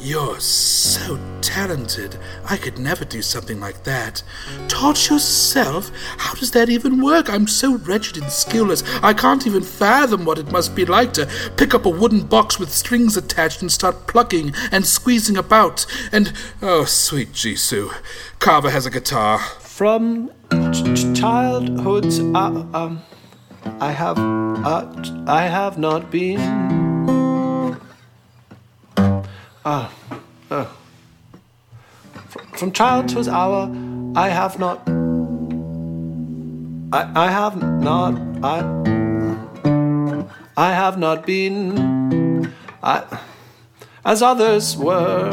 You're 0.00 0.38
so 0.38 1.18
talented. 1.40 2.16
I 2.48 2.56
could 2.56 2.78
never 2.78 3.04
do 3.04 3.20
something 3.20 3.58
like 3.58 3.82
that. 3.82 4.22
Taught 4.68 5.10
yourself? 5.10 5.90
How 6.18 6.34
does 6.34 6.52
that 6.52 6.68
even 6.68 7.02
work? 7.02 7.28
I'm 7.28 7.48
so 7.48 7.78
wretched 7.78 8.16
and 8.16 8.26
skillless, 8.26 8.84
I 9.02 9.12
can't 9.12 9.46
even 9.46 9.62
fathom 9.62 10.24
what 10.24 10.38
it 10.38 10.52
must 10.52 10.76
be 10.76 10.84
like 10.84 11.12
to 11.14 11.28
pick 11.56 11.74
up 11.74 11.84
a 11.84 11.90
wooden 11.90 12.24
box 12.26 12.60
with 12.60 12.72
strings 12.72 13.16
attached 13.16 13.60
and 13.60 13.72
start 13.72 14.06
plucking 14.06 14.54
and 14.70 14.86
squeezing 14.86 15.36
about. 15.36 15.84
And, 16.12 16.32
oh, 16.62 16.84
sweet 16.84 17.32
Jisoo, 17.32 17.92
Carver 18.38 18.70
has 18.70 18.86
a 18.86 18.90
guitar. 18.90 19.40
From 19.60 20.30
ch- 20.72 20.94
ch- 20.94 21.20
childhood, 21.20 22.06
uh, 22.36 22.64
um, 22.72 23.02
I 23.80 23.90
have, 23.90 24.18
uh, 24.18 24.86
I 25.26 25.42
have 25.42 25.76
not 25.76 26.10
been. 26.10 26.87
Ah, 29.70 29.92
oh. 30.50 30.74
From, 32.30 32.46
from 32.58 32.72
childhood's 32.72 33.28
hour, 33.28 33.70
I 34.16 34.30
have 34.30 34.58
not. 34.58 34.78
I, 36.90 37.00
I 37.14 37.30
have 37.30 37.54
not. 37.60 38.14
I. 38.42 38.64
I 40.56 40.72
have 40.72 40.96
not 40.96 41.26
been. 41.26 42.50
I. 42.82 43.04
As 44.06 44.22
others 44.22 44.74
were. 44.74 45.28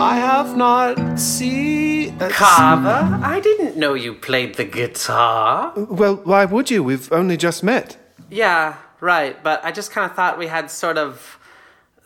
I 0.00 0.16
have 0.16 0.56
not 0.56 1.20
seen. 1.20 2.18
Carver, 2.18 3.20
I 3.22 3.40
didn't 3.40 3.76
know 3.76 3.92
you 3.92 4.14
played 4.14 4.54
the 4.54 4.64
guitar. 4.64 5.74
Well, 5.76 6.16
why 6.24 6.46
would 6.46 6.70
you? 6.70 6.82
We've 6.82 7.12
only 7.12 7.36
just 7.36 7.62
met. 7.62 7.98
Yeah, 8.30 8.78
right, 9.00 9.36
but 9.44 9.62
I 9.62 9.70
just 9.70 9.90
kind 9.90 10.08
of 10.10 10.16
thought 10.16 10.38
we 10.38 10.46
had 10.46 10.70
sort 10.70 10.96
of. 10.96 11.38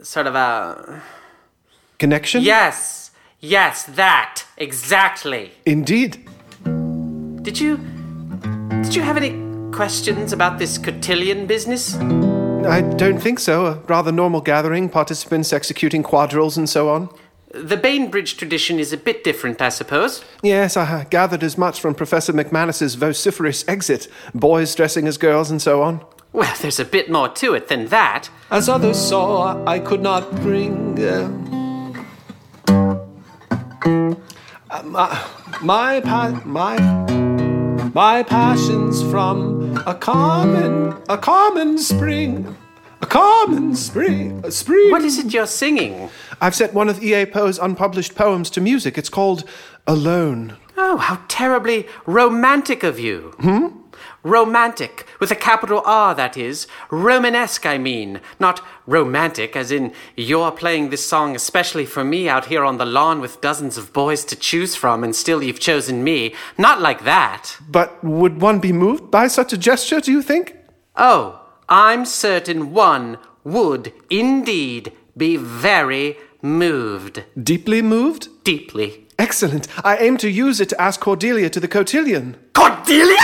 sort 0.02 0.26
of 0.26 0.34
a. 0.34 1.00
Connection? 1.98 2.42
Yes, 2.42 3.10
yes, 3.40 3.84
that, 3.84 4.44
exactly. 4.56 5.52
Indeed. 5.64 6.28
Did 7.42 7.60
you. 7.60 7.76
did 8.82 8.94
you 8.94 9.02
have 9.02 9.16
any 9.16 9.32
questions 9.72 10.32
about 10.32 10.58
this 10.58 10.78
cotillion 10.78 11.46
business? 11.46 11.94
I 11.96 12.80
don't 12.96 13.18
think 13.18 13.38
so. 13.38 13.66
A 13.66 13.74
rather 13.86 14.10
normal 14.10 14.40
gathering, 14.40 14.88
participants 14.88 15.52
executing 15.52 16.02
quadrilles 16.02 16.56
and 16.56 16.68
so 16.68 16.88
on. 16.88 17.10
The 17.50 17.76
Bainbridge 17.76 18.36
tradition 18.36 18.80
is 18.80 18.92
a 18.92 18.96
bit 18.96 19.22
different, 19.22 19.62
I 19.62 19.68
suppose. 19.68 20.24
Yes, 20.42 20.76
I 20.76 21.04
gathered 21.04 21.44
as 21.44 21.56
much 21.56 21.80
from 21.80 21.94
Professor 21.94 22.32
McManus's 22.32 22.96
vociferous 22.96 23.64
exit. 23.68 24.08
Boys 24.34 24.74
dressing 24.74 25.06
as 25.06 25.18
girls 25.18 25.50
and 25.50 25.62
so 25.62 25.82
on. 25.82 26.04
Well, 26.32 26.52
there's 26.60 26.80
a 26.80 26.84
bit 26.84 27.08
more 27.08 27.28
to 27.28 27.54
it 27.54 27.68
than 27.68 27.86
that. 27.88 28.28
As 28.50 28.68
others 28.68 28.98
saw, 28.98 29.64
I 29.66 29.78
could 29.78 30.02
not 30.02 30.34
bring. 30.36 31.00
Uh, 31.00 31.53
uh, 33.84 34.14
my 34.84 35.24
my 35.62 36.00
pa- 36.00 36.40
my 36.44 36.78
my 37.94 38.22
passions 38.22 39.02
from 39.10 39.76
a 39.86 39.94
common 39.94 40.96
a 41.08 41.18
common 41.18 41.78
spring. 41.78 42.56
A 43.02 43.06
common 43.06 43.76
spring. 43.76 44.40
A 44.44 44.50
spring. 44.50 44.90
What 44.90 45.02
is 45.02 45.18
it 45.18 45.34
you're 45.34 45.46
singing? 45.46 46.08
I've 46.40 46.54
set 46.54 46.72
one 46.72 46.88
of 46.88 47.02
E.A. 47.04 47.26
Poe's 47.26 47.58
unpublished 47.58 48.14
poems 48.14 48.48
to 48.50 48.62
music. 48.62 48.96
It's 48.96 49.10
called 49.10 49.44
Alone. 49.86 50.56
Oh, 50.78 50.96
how 50.96 51.20
terribly 51.28 51.86
romantic 52.06 52.82
of 52.82 52.98
you. 52.98 53.34
Hmm? 53.40 53.66
Romantic, 54.24 55.06
with 55.20 55.30
a 55.30 55.36
capital 55.36 55.82
R, 55.84 56.14
that 56.14 56.36
is. 56.36 56.66
Romanesque, 56.90 57.66
I 57.66 57.76
mean. 57.76 58.22
Not 58.40 58.64
romantic, 58.86 59.54
as 59.54 59.70
in 59.70 59.92
you're 60.16 60.50
playing 60.50 60.88
this 60.88 61.06
song 61.06 61.36
especially 61.36 61.84
for 61.84 62.02
me 62.02 62.26
out 62.26 62.46
here 62.46 62.64
on 62.64 62.78
the 62.78 62.86
lawn 62.86 63.20
with 63.20 63.42
dozens 63.42 63.76
of 63.76 63.92
boys 63.92 64.24
to 64.24 64.34
choose 64.34 64.74
from, 64.74 65.04
and 65.04 65.14
still 65.14 65.42
you've 65.42 65.60
chosen 65.60 66.02
me. 66.02 66.34
Not 66.56 66.80
like 66.80 67.04
that. 67.04 67.58
But 67.68 68.02
would 68.02 68.40
one 68.40 68.60
be 68.60 68.72
moved 68.72 69.10
by 69.10 69.28
such 69.28 69.52
a 69.52 69.58
gesture, 69.58 70.00
do 70.00 70.10
you 70.10 70.22
think? 70.22 70.56
Oh, 70.96 71.42
I'm 71.68 72.06
certain 72.06 72.72
one 72.72 73.18
would 73.44 73.92
indeed 74.08 74.92
be 75.16 75.36
very 75.36 76.16
moved. 76.40 77.24
Deeply 77.40 77.82
moved? 77.82 78.28
Deeply. 78.42 79.06
Excellent. 79.18 79.68
I 79.84 79.96
aim 79.98 80.16
to 80.18 80.30
use 80.30 80.60
it 80.60 80.70
to 80.70 80.80
ask 80.80 81.00
Cordelia 81.00 81.50
to 81.50 81.60
the 81.60 81.68
cotillion. 81.68 82.36
Cordelia? 82.54 83.16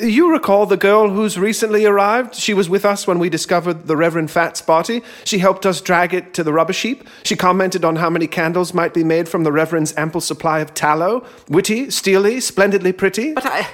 You 0.00 0.32
recall 0.32 0.66
the 0.66 0.76
girl 0.76 1.10
who's 1.10 1.38
recently 1.38 1.84
arrived? 1.84 2.34
She 2.34 2.54
was 2.54 2.68
with 2.68 2.84
us 2.84 3.06
when 3.06 3.18
we 3.18 3.28
discovered 3.28 3.86
the 3.86 3.96
Reverend 3.96 4.30
Fat's 4.30 4.60
body. 4.62 5.02
She 5.24 5.38
helped 5.38 5.66
us 5.66 5.80
drag 5.80 6.14
it 6.14 6.34
to 6.34 6.42
the 6.42 6.52
rubbish 6.52 6.82
heap. 6.82 7.06
She 7.22 7.36
commented 7.36 7.84
on 7.84 7.96
how 7.96 8.10
many 8.10 8.26
candles 8.26 8.72
might 8.74 8.94
be 8.94 9.04
made 9.04 9.28
from 9.28 9.44
the 9.44 9.52
Reverend's 9.52 9.94
ample 9.96 10.20
supply 10.20 10.60
of 10.60 10.74
tallow. 10.74 11.26
Witty, 11.48 11.90
steely, 11.90 12.40
splendidly 12.40 12.92
pretty. 12.92 13.34
But 13.34 13.46
I. 13.46 13.68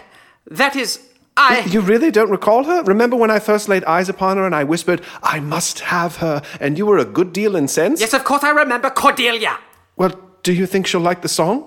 That 0.46 0.76
is. 0.76 1.00
I. 1.36 1.60
You 1.60 1.80
really 1.80 2.10
don't 2.10 2.30
recall 2.30 2.64
her? 2.64 2.82
Remember 2.82 3.16
when 3.16 3.30
I 3.30 3.38
first 3.38 3.68
laid 3.68 3.84
eyes 3.84 4.08
upon 4.08 4.36
her 4.36 4.44
and 4.44 4.54
I 4.54 4.64
whispered, 4.64 5.02
I 5.22 5.40
must 5.40 5.80
have 5.80 6.16
her, 6.16 6.42
and 6.60 6.76
you 6.76 6.86
were 6.86 6.98
a 6.98 7.04
good 7.04 7.32
deal 7.32 7.56
incensed? 7.56 8.00
Yes, 8.00 8.12
of 8.12 8.24
course 8.24 8.42
I 8.42 8.50
remember 8.50 8.90
Cordelia. 8.90 9.58
Well, 9.96 10.18
do 10.42 10.52
you 10.52 10.66
think 10.66 10.86
she'll 10.86 11.00
like 11.00 11.22
the 11.22 11.28
song? 11.28 11.64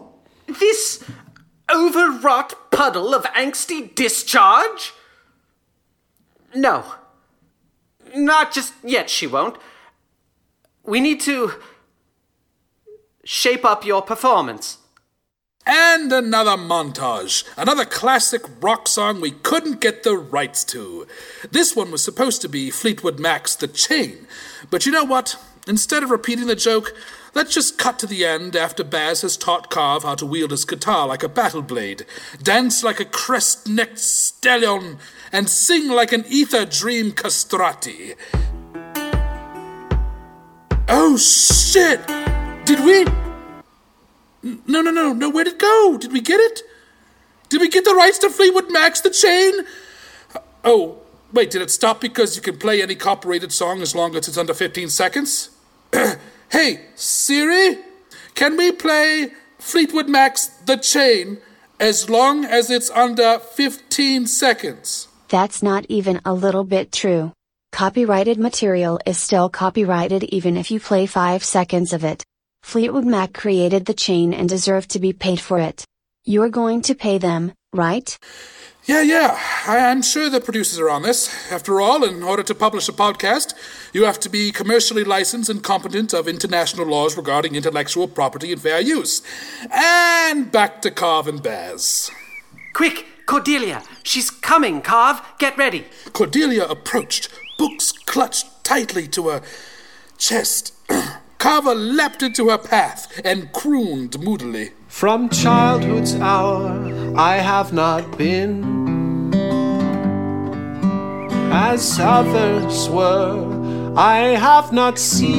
This 0.48 1.04
overwrought 1.74 2.72
puddle 2.72 3.14
of 3.14 3.24
angsty 3.26 3.94
discharge? 3.94 4.94
No. 6.54 6.86
Not 8.16 8.54
just 8.54 8.74
yet, 8.84 9.10
she 9.10 9.28
won't. 9.28 9.58
We 10.84 11.00
need 11.00 11.22
to 11.22 11.54
shape 13.24 13.66
up 13.66 13.86
your 13.86 14.02
performance. 14.02 14.78
And 15.66 16.12
another 16.12 16.58
montage. 16.58 17.46
Another 17.58 17.86
classic 17.86 18.42
rock 18.60 18.88
song 18.88 19.22
we 19.22 19.32
couldn't 19.32 19.80
get 19.80 20.04
the 20.04 20.18
rights 20.18 20.66
to. 20.66 21.08
This 21.50 21.74
one 21.74 21.90
was 21.90 22.04
supposed 22.04 22.42
to 22.42 22.50
be 22.50 22.70
Fleetwood 22.70 23.18
Mac's 23.18 23.56
The 23.56 23.70
Chain. 23.70 24.28
But 24.70 24.86
you 24.86 24.92
know 24.92 25.06
what? 25.06 25.38
Instead 25.66 26.04
of 26.04 26.12
repeating 26.12 26.48
the 26.48 26.56
joke, 26.56 26.94
let's 27.34 27.54
just 27.54 27.78
cut 27.78 28.00
to 28.00 28.08
the 28.08 28.26
end 28.26 28.56
after 28.56 28.84
Baz 28.84 29.22
has 29.22 29.38
taught 29.38 29.70
Carve 29.70 30.04
how 30.04 30.16
to 30.16 30.26
wield 30.26 30.52
his 30.52 30.66
guitar 30.66 31.08
like 31.08 31.24
a 31.24 31.30
battle 31.30 31.62
blade, 31.62 32.06
dance 32.42 32.84
like 32.84 33.00
a 33.00 33.06
crest 33.06 33.68
necked 33.68 34.00
stallion, 34.00 34.98
and 35.32 35.50
sing 35.50 35.90
like 35.90 36.12
an 36.12 36.26
ether 36.28 36.66
dream 36.66 37.12
castrati. 37.12 38.16
Oh 40.88 41.18
shit! 41.18 42.06
Did 42.66 42.80
we? 42.86 43.06
No, 44.68 44.82
no, 44.82 44.92
no, 44.92 45.14
no, 45.14 45.30
where'd 45.30 45.48
it 45.48 45.60
go? 45.60 45.98
Did 46.00 46.12
we 46.12 46.22
get 46.22 46.40
it? 46.40 46.62
Did 47.50 47.62
we 47.62 47.70
get 47.70 47.86
the 47.86 47.94
rights 47.94 48.20
to 48.20 48.30
Fleetwood 48.30 48.72
Mac's 48.72 49.02
The 49.02 49.10
Chain? 49.10 49.54
Uh, 50.36 50.40
oh, 50.66 50.98
wait, 51.32 51.52
did 51.52 51.62
it 51.62 51.72
stop 51.72 52.02
because 52.02 52.36
you 52.36 52.42
can 52.42 52.58
play 52.58 52.82
any 52.82 52.96
copyrighted 52.96 53.54
song 53.54 53.82
as 53.82 53.96
long 53.96 54.16
as 54.16 54.28
it's 54.28 54.38
under 54.38 54.54
15 54.54 54.90
seconds? 54.90 55.50
hey, 56.54 56.80
Siri, 56.94 57.80
can 58.36 58.56
we 58.56 58.72
play 58.72 59.32
Fleetwood 59.58 60.08
Mac's 60.08 60.48
The 60.66 60.78
Chain 60.78 61.40
as 61.80 62.12
long 62.12 62.46
as 62.46 62.70
it's 62.70 62.92
under 62.92 63.40
15 63.40 64.28
seconds? 64.28 65.08
That's 65.30 65.64
not 65.64 65.86
even 65.90 66.22
a 66.24 66.34
little 66.34 66.64
bit 66.64 66.92
true. 66.92 67.34
Copyrighted 67.72 68.38
material 68.38 69.00
is 69.04 69.18
still 69.18 69.50
copyrighted 69.50 70.24
even 70.26 70.56
if 70.56 70.70
you 70.70 70.80
play 70.80 71.08
5 71.08 71.44
seconds 71.44 71.92
of 71.92 72.04
it. 72.04 72.24
Fleetwood 72.62 73.06
Mac 73.06 73.34
created 73.34 73.86
the 73.86 73.96
chain 73.96 74.32
and 74.32 74.48
deserve 74.48 74.88
to 74.90 75.00
be 75.00 75.12
paid 75.12 75.40
for 75.40 75.58
it. 75.58 75.84
You're 76.24 76.50
going 76.50 76.84
to 76.84 76.94
pay 76.94 77.18
them, 77.18 77.52
right? 77.74 78.18
Yeah, 78.86 79.02
yeah. 79.02 79.40
I- 79.66 79.78
I'm 79.92 80.02
sure 80.02 80.30
the 80.30 80.42
producers 80.42 80.78
are 80.80 80.90
on 80.90 81.04
this. 81.04 81.30
After 81.52 81.80
all, 81.80 82.04
in 82.04 82.22
order 82.22 82.44
to 82.44 82.54
publish 82.54 82.90
a 82.90 82.92
podcast, 82.92 83.54
you 83.94 84.04
have 84.04 84.20
to 84.22 84.30
be 84.30 84.52
commercially 84.52 85.06
licensed 85.06 85.50
and 85.50 85.64
competent 85.64 86.14
of 86.14 86.28
international 86.28 86.88
laws 86.88 87.16
regarding 87.16 87.56
intellectual 87.56 88.10
property 88.10 88.52
and 88.52 88.62
fair 88.62 88.82
use. 88.82 89.22
And 89.72 90.52
back 90.52 90.82
to 90.82 90.92
Carv 90.92 91.28
and 91.28 91.42
Baz. 91.42 92.12
Quick, 92.74 93.06
Cordelia! 93.26 93.84
She's 94.04 94.30
coming, 94.30 94.82
Carv! 94.82 95.22
Get 95.40 95.58
ready! 95.58 95.86
Cordelia 96.12 96.66
approached, 96.66 97.30
books 97.58 97.94
clutched 97.94 98.66
tightly 98.66 99.08
to 99.10 99.30
her 99.30 99.42
chest. 100.18 100.74
Carver 101.38 101.76
leapt 101.76 102.22
into 102.22 102.50
her 102.50 102.58
path 102.58 103.22
and 103.24 103.52
crooned 103.54 104.20
moodily. 104.20 104.72
From 104.94 105.28
childhood's 105.28 106.14
hour, 106.16 106.70
I 107.18 107.38
have 107.38 107.74
not 107.74 108.16
been 108.16 109.34
as 111.52 112.00
others 112.00 112.88
were. 112.90 113.94
I 113.98 114.38
have 114.38 114.72
not 114.72 115.00
seen 115.00 115.34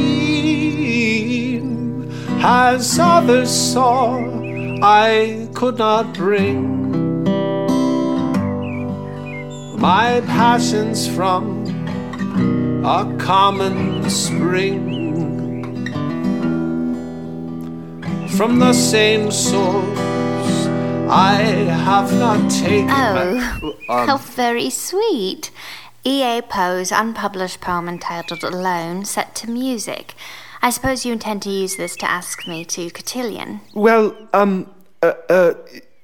as 2.43 2.99
others 2.99 3.49
saw. 3.49 4.19
I 4.83 5.49
could 5.55 5.79
not 5.79 6.13
bring 6.15 7.23
my 9.79 10.21
passions 10.27 11.07
from 11.07 11.65
a 12.85 13.07
common 13.19 14.11
spring. 14.11 15.04
From 18.37 18.59
the 18.59 18.73
same 18.73 19.31
source, 19.31 19.99
I 21.09 21.35
have 21.87 22.13
not 22.15 22.51
taken. 22.51 22.91
Oh, 22.91 23.77
Um, 23.89 24.09
how 24.09 24.17
very 24.17 24.71
sweet. 24.71 25.53
E.A. 26.05 26.43
Poe's 26.43 26.91
unpublished 26.91 27.61
poem 27.61 27.89
entitled 27.89 28.43
Alone, 28.43 29.05
set 29.05 29.37
to 29.37 29.49
music. 29.51 30.15
I 30.63 30.71
suppose 30.71 31.07
you 31.07 31.13
intend 31.13 31.43
to 31.43 31.51
use 31.51 31.77
this 31.77 31.95
to 31.97 32.11
ask 32.11 32.49
me 32.49 32.65
to 32.65 32.91
cotillion. 32.91 33.61
Well, 33.73 34.17
um, 34.33 34.69
uh, 35.03 35.13
uh, 35.31 35.55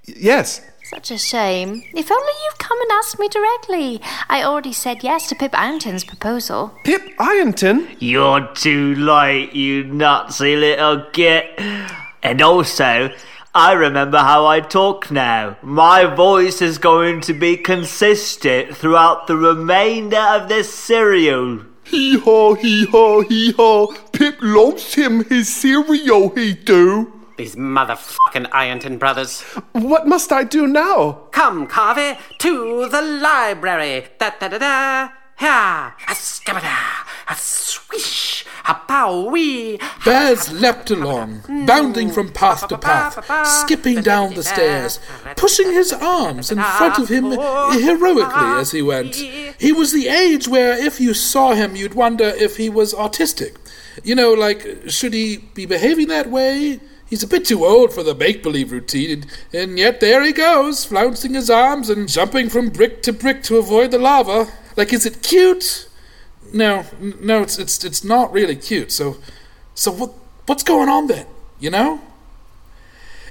yes. 0.07 0.61
Such 0.85 1.11
a 1.11 1.19
shame. 1.19 1.83
If 1.95 2.13
only 2.13 2.33
you'd 2.45 2.59
come 2.59 2.81
and 2.81 2.91
asked 2.93 3.19
me 3.19 3.29
directly. 3.29 4.01
I 4.29 4.45
already 4.45 4.73
said 4.73 5.03
yes 5.03 5.29
to 5.29 5.35
Pip 5.35 5.53
Ironton's 5.55 6.05
proposal. 6.05 6.73
Pip 6.85 7.03
Ironton? 7.19 7.89
You're 7.99 8.47
too 8.55 8.95
late, 8.95 9.53
you 9.53 9.85
nutsy 9.85 10.59
little 10.59 11.07
git. 11.13 11.59
And 12.23 12.43
also, 12.43 13.11
I 13.55 13.73
remember 13.73 14.19
how 14.19 14.47
I 14.47 14.61
talk 14.61 15.11
now. 15.11 15.57
My 15.63 16.05
voice 16.05 16.63
is 16.63 16.79
going 16.79 17.21
to 17.23 17.33
be 17.33 17.57
consistent 17.57 18.77
throughout 18.77 19.27
the 19.27 19.37
remainder 19.37 20.19
of 20.21 20.49
this 20.49 20.73
serial. 20.73 21.63
Hee 21.85 22.19
haw, 22.19 22.55
hee 22.55 22.87
haw, 22.87 23.23
hee 23.23 23.53
haw. 23.53 23.93
Pip 24.13 24.37
loves 24.41 24.95
him 24.95 25.25
his 25.25 25.53
cereal, 25.53 26.29
he 26.31 26.53
do. 26.53 27.13
These 27.37 27.57
motherfucking 27.57 28.49
Ironton 28.53 28.99
brothers. 28.99 29.41
What 29.73 30.07
must 30.07 30.31
I 30.31 30.45
do 30.45 30.67
now? 30.67 31.13
Come, 31.33 31.67
Carvey, 31.67 32.19
to 32.39 32.89
the 32.89 33.01
library. 33.01 34.07
Da 34.19 34.31
da 34.39 34.49
da 34.49 34.59
da. 34.59 35.09
Ha! 35.37 35.97
A 36.07 36.13
skabada! 36.13 37.07
A 37.29 37.35
swish! 37.35 38.45
A 38.67 38.75
pow 38.75 39.29
wee! 39.31 39.79
Baz 40.05 40.53
leapt 40.53 40.91
along, 40.91 41.43
bounding 41.67 42.11
from 42.11 42.33
path 42.33 42.69
to 42.69 42.79
path, 42.79 43.25
skipping 43.63 44.03
down 44.03 44.35
the 44.35 44.43
stairs, 44.43 45.01
pushing 45.37 45.73
his 45.73 45.93
arms 45.93 46.51
in 46.51 46.59
front 46.59 46.99
of 46.99 47.09
him 47.09 47.31
heroically 47.31 48.61
as 48.61 48.73
he 48.73 48.83
went. 48.83 49.17
He 49.61 49.73
was 49.73 49.93
the 49.93 50.09
age 50.09 50.49
where 50.49 50.73
if 50.73 51.01
you 51.01 51.13
saw 51.13 51.53
him, 51.53 51.77
you'd 51.77 51.93
wonder 51.93 52.25
if 52.25 52.57
he 52.57 52.71
was 52.71 52.95
autistic. 52.95 53.57
You 54.03 54.15
know, 54.15 54.33
like, 54.33 54.67
should 54.89 55.13
he 55.13 55.37
be 55.55 55.67
behaving 55.67 56.09
that 56.09 56.31
way? 56.31 56.81
He's 57.11 57.23
a 57.23 57.27
bit 57.27 57.45
too 57.45 57.67
old 57.67 57.93
for 57.93 58.03
the 58.03 58.15
make 58.15 58.43
believe 58.43 58.73
routine, 58.73 59.11
and, 59.11 59.27
and 59.53 59.79
yet 59.79 60.01
there 60.01 60.23
he 60.23 60.33
goes, 60.33 60.85
flouncing 60.85 61.35
his 61.35 61.51
arms 61.51 61.91
and 61.91 62.09
jumping 62.09 62.49
from 62.49 62.71
brick 62.71 63.03
to 63.03 63.13
brick 63.13 63.43
to 63.45 63.59
avoid 63.59 63.91
the 63.91 63.99
lava. 63.99 64.51
Like, 64.77 64.93
is 64.93 65.05
it 65.05 65.23
cute? 65.23 65.89
No, 66.53 66.85
no, 67.01 67.43
it's 67.43 67.59
it's 67.59 67.85
it's 67.85 68.05
not 68.05 68.33
really 68.33 68.57
cute. 68.57 68.93
So, 68.93 69.17
so 69.75 69.91
what 69.93 70.13
what's 70.47 70.63
going 70.63 70.89
on 70.89 71.07
then? 71.07 71.27
You 71.59 71.71
know. 71.71 72.01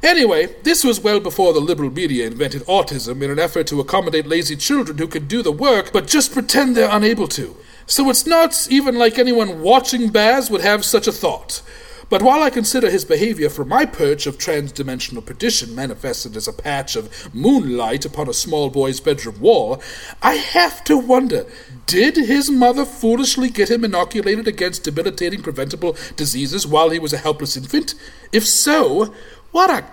Anyway, 0.01 0.55
this 0.63 0.83
was 0.83 1.01
well 1.01 1.19
before 1.19 1.51
the 1.51 1.59
liberal 1.59 1.91
media 1.91 2.25
invented 2.25 2.61
autism 2.67 3.21
in 3.21 3.29
an 3.29 3.39
effort 3.39 3.67
to 3.67 3.81
accommodate 3.81 4.25
lazy 4.25 4.55
children 4.55 4.97
who 4.97 5.07
can 5.07 5.27
do 5.27 5.41
the 5.41 5.51
work 5.51 5.91
but 5.91 6.07
just 6.07 6.31
pretend 6.31 6.75
they're 6.75 6.89
unable 6.89 7.27
to. 7.27 7.57
So 7.85 8.09
it's 8.09 8.25
not 8.25 8.67
even 8.69 8.95
like 8.95 9.17
anyone 9.17 9.61
watching 9.61 10.09
Baz 10.09 10.49
would 10.49 10.61
have 10.61 10.85
such 10.85 11.07
a 11.07 11.11
thought. 11.11 11.61
But 12.09 12.23
while 12.23 12.41
I 12.41 12.49
consider 12.49 12.89
his 12.89 13.05
behavior 13.05 13.49
from 13.49 13.69
my 13.69 13.85
perch 13.85 14.25
of 14.25 14.39
transdimensional 14.39 15.23
perdition 15.23 15.75
manifested 15.75 16.35
as 16.35 16.47
a 16.47 16.53
patch 16.53 16.95
of 16.95 17.33
moonlight 17.35 18.03
upon 18.03 18.27
a 18.27 18.33
small 18.33 18.71
boy's 18.71 18.99
bedroom 18.99 19.39
wall, 19.39 19.81
I 20.21 20.35
have 20.35 20.83
to 20.85 20.97
wonder 20.97 21.45
did 21.85 22.15
his 22.15 22.49
mother 22.49 22.85
foolishly 22.85 23.49
get 23.49 23.69
him 23.69 23.85
inoculated 23.85 24.47
against 24.47 24.83
debilitating 24.83 25.43
preventable 25.43 25.95
diseases 26.15 26.65
while 26.65 26.89
he 26.89 26.99
was 26.99 27.13
a 27.13 27.17
helpless 27.17 27.55
infant? 27.55 27.93
If 28.31 28.47
so, 28.47 29.13
what 29.51 29.69
a 29.69 29.85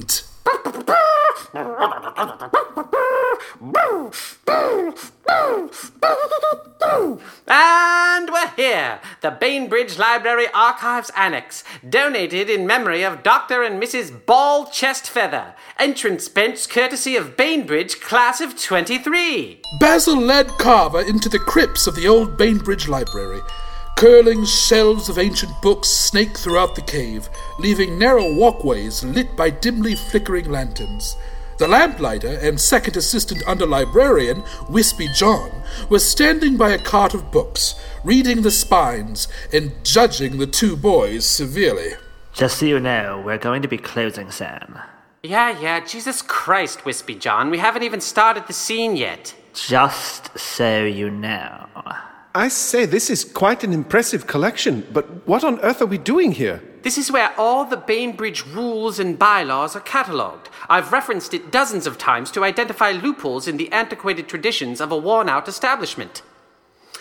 c***. 0.00 0.24
And 7.46 8.30
we're 8.30 8.50
here, 8.56 9.00
the 9.20 9.30
Bainbridge 9.30 9.98
Library 9.98 10.46
Archives 10.54 11.10
Annex, 11.16 11.64
donated 11.88 12.48
in 12.48 12.66
memory 12.66 13.02
of 13.02 13.22
Dr. 13.22 13.62
and 13.62 13.82
Mrs. 13.82 14.24
Ball 14.26 14.66
Chest 14.66 15.08
Feather. 15.08 15.54
Entrance 15.78 16.28
bench 16.28 16.68
courtesy 16.68 17.16
of 17.16 17.36
Bainbridge, 17.36 18.00
class 18.00 18.40
of 18.40 18.60
23. 18.60 19.60
Basil 19.80 20.16
led 20.16 20.48
Carver 20.58 21.02
into 21.02 21.28
the 21.28 21.38
crypts 21.38 21.86
of 21.86 21.94
the 21.94 22.08
old 22.08 22.36
Bainbridge 22.36 22.88
Library. 22.88 23.40
Curling 23.96 24.44
shelves 24.44 25.08
of 25.08 25.18
ancient 25.18 25.52
books 25.62 25.88
snake 25.88 26.36
throughout 26.36 26.74
the 26.74 26.82
cave, 26.82 27.28
leaving 27.58 27.98
narrow 27.98 28.34
walkways 28.34 29.04
lit 29.04 29.36
by 29.36 29.50
dimly 29.50 29.94
flickering 29.94 30.50
lanterns. 30.50 31.16
The 31.58 31.68
lamplighter 31.68 32.38
and 32.40 32.60
second 32.60 32.96
assistant 32.96 33.42
under 33.46 33.66
librarian, 33.66 34.42
Wispy 34.68 35.08
John, 35.14 35.50
was 35.88 36.08
standing 36.08 36.56
by 36.56 36.70
a 36.70 36.78
cart 36.78 37.14
of 37.14 37.30
books, 37.30 37.74
reading 38.04 38.42
the 38.42 38.50
spines 38.50 39.28
and 39.52 39.72
judging 39.84 40.38
the 40.38 40.46
two 40.46 40.76
boys 40.76 41.24
severely. 41.24 41.92
Just 42.32 42.58
so 42.58 42.66
you 42.66 42.80
know, 42.80 43.22
we're 43.24 43.38
going 43.38 43.62
to 43.62 43.68
be 43.68 43.78
closing 43.78 44.30
soon. 44.30 44.78
Yeah, 45.22 45.60
yeah, 45.60 45.84
Jesus 45.84 46.22
Christ, 46.22 46.84
Wispy 46.84 47.14
John, 47.14 47.50
we 47.50 47.58
haven't 47.58 47.84
even 47.84 48.00
started 48.00 48.46
the 48.46 48.52
scene 48.52 48.96
yet. 48.96 49.34
Just 49.54 50.36
so 50.38 50.84
you 50.84 51.10
know. 51.10 51.68
I 52.34 52.48
say, 52.48 52.86
this 52.86 53.10
is 53.10 53.26
quite 53.26 53.62
an 53.62 53.74
impressive 53.74 54.26
collection, 54.26 54.86
but 54.90 55.26
what 55.26 55.44
on 55.44 55.60
earth 55.60 55.82
are 55.82 55.86
we 55.86 55.98
doing 55.98 56.32
here? 56.32 56.62
This 56.80 56.96
is 56.96 57.12
where 57.12 57.34
all 57.38 57.66
the 57.66 57.76
Bainbridge 57.76 58.46
rules 58.46 58.98
and 58.98 59.18
bylaws 59.18 59.76
are 59.76 59.80
catalogued. 59.80 60.48
I've 60.68 60.92
referenced 60.92 61.34
it 61.34 61.52
dozens 61.52 61.86
of 61.86 61.98
times 61.98 62.30
to 62.30 62.42
identify 62.42 62.92
loopholes 62.92 63.46
in 63.46 63.58
the 63.58 63.70
antiquated 63.70 64.28
traditions 64.28 64.80
of 64.80 64.90
a 64.90 64.96
worn 64.96 65.28
out 65.28 65.46
establishment. 65.46 66.22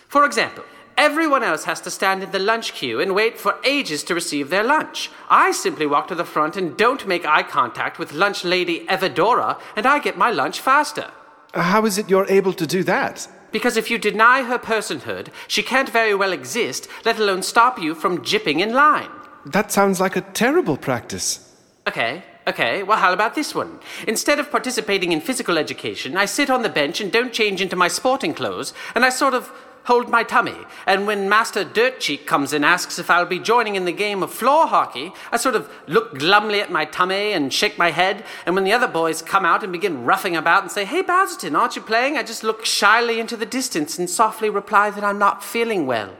For 0.10 0.26
example, 0.26 0.66
everyone 0.98 1.44
else 1.44 1.64
has 1.64 1.80
to 1.82 1.92
stand 1.92 2.24
in 2.24 2.32
the 2.32 2.40
lunch 2.40 2.74
queue 2.74 3.00
and 3.00 3.16
wait 3.16 3.40
for 3.40 3.56
ages 3.64 4.04
to 4.04 4.14
receive 4.14 4.50
their 4.50 4.66
lunch. 4.66 5.10
I 5.30 5.54
simply 5.54 5.86
walk 5.86 6.10
to 6.10 6.16
the 6.16 6.26
front 6.26 6.58
and 6.58 6.76
don't 6.76 7.08
make 7.08 7.26
eye 7.26 7.44
contact 7.44 7.98
with 7.98 8.12
lunch 8.12 8.44
lady 8.44 8.86
Evadora, 8.88 9.58
and 9.78 9.86
I 9.86 10.00
get 10.00 10.18
my 10.18 10.30
lunch 10.30 10.60
faster. 10.60 11.10
How 11.54 11.86
is 11.86 11.98
it 11.98 12.10
you're 12.10 12.30
able 12.30 12.54
to 12.54 12.68
do 12.68 12.84
that? 12.84 13.30
Because 13.52 13.78
if 13.78 13.92
you 13.92 13.98
deny 13.98 14.44
her 14.44 14.58
personhood, 14.58 15.28
she 15.48 15.64
can't 15.64 15.90
very 15.90 16.16
well 16.16 16.32
exist, 16.32 16.88
let 17.06 17.20
alone 17.20 17.44
stop 17.44 17.80
you 17.80 17.94
from 17.96 18.24
jipping 18.24 18.60
in 18.60 18.74
line. 18.74 19.10
That 19.46 19.72
sounds 19.72 20.00
like 20.00 20.16
a 20.16 20.22
terrible 20.22 20.78
practice. 20.78 21.48
Okay, 21.88 22.24
okay, 22.48 22.84
well, 22.84 23.00
how 23.00 23.12
about 23.12 23.36
this 23.36 23.56
one? 23.56 23.80
Instead 24.08 24.40
of 24.40 24.52
participating 24.52 25.12
in 25.12 25.20
physical 25.20 25.58
education, 25.58 26.16
I 26.16 26.26
sit 26.26 26.50
on 26.50 26.62
the 26.62 26.70
bench 26.70 27.02
and 27.02 27.12
don't 27.12 27.34
change 27.34 27.62
into 27.62 27.76
my 27.76 27.88
sporting 27.88 28.34
clothes, 28.34 28.74
and 28.94 29.04
I 29.04 29.10
sort 29.10 29.34
of 29.34 29.52
hold 29.86 30.10
my 30.10 30.24
tummy. 30.24 30.58
And 30.86 31.08
when 31.08 31.30
Master 31.30 31.64
Dirtcheek 31.64 32.26
comes 32.26 32.54
and 32.54 32.64
asks 32.64 33.00
if 33.00 33.10
I'll 33.10 33.26
be 33.26 33.40
joining 33.40 33.76
in 33.76 33.86
the 33.86 33.92
game 33.92 34.24
of 34.24 34.32
floor 34.32 34.68
hockey, 34.68 35.12
I 35.32 35.38
sort 35.38 35.56
of 35.56 35.72
look 35.88 36.20
glumly 36.20 36.62
at 36.62 36.72
my 36.72 36.86
tummy 36.86 37.34
and 37.34 37.54
shake 37.54 37.78
my 37.78 37.92
head. 37.92 38.24
And 38.46 38.56
when 38.56 38.64
the 38.64 38.74
other 38.74 38.88
boys 38.88 39.22
come 39.22 39.46
out 39.46 39.64
and 39.64 39.72
begin 39.72 40.06
roughing 40.06 40.36
about 40.36 40.64
and 40.64 40.72
say, 40.72 40.86
Hey, 40.86 41.02
Basilton, 41.02 41.58
aren't 41.58 41.76
you 41.76 41.82
playing? 41.82 42.18
I 42.18 42.24
just 42.24 42.44
look 42.44 42.66
shyly 42.66 43.20
into 43.20 43.38
the 43.38 43.46
distance 43.46 43.98
and 43.98 44.10
softly 44.10 44.50
reply 44.50 44.90
that 44.92 45.04
I'm 45.04 45.20
not 45.20 45.44
feeling 45.44 45.88
well. 45.88 46.12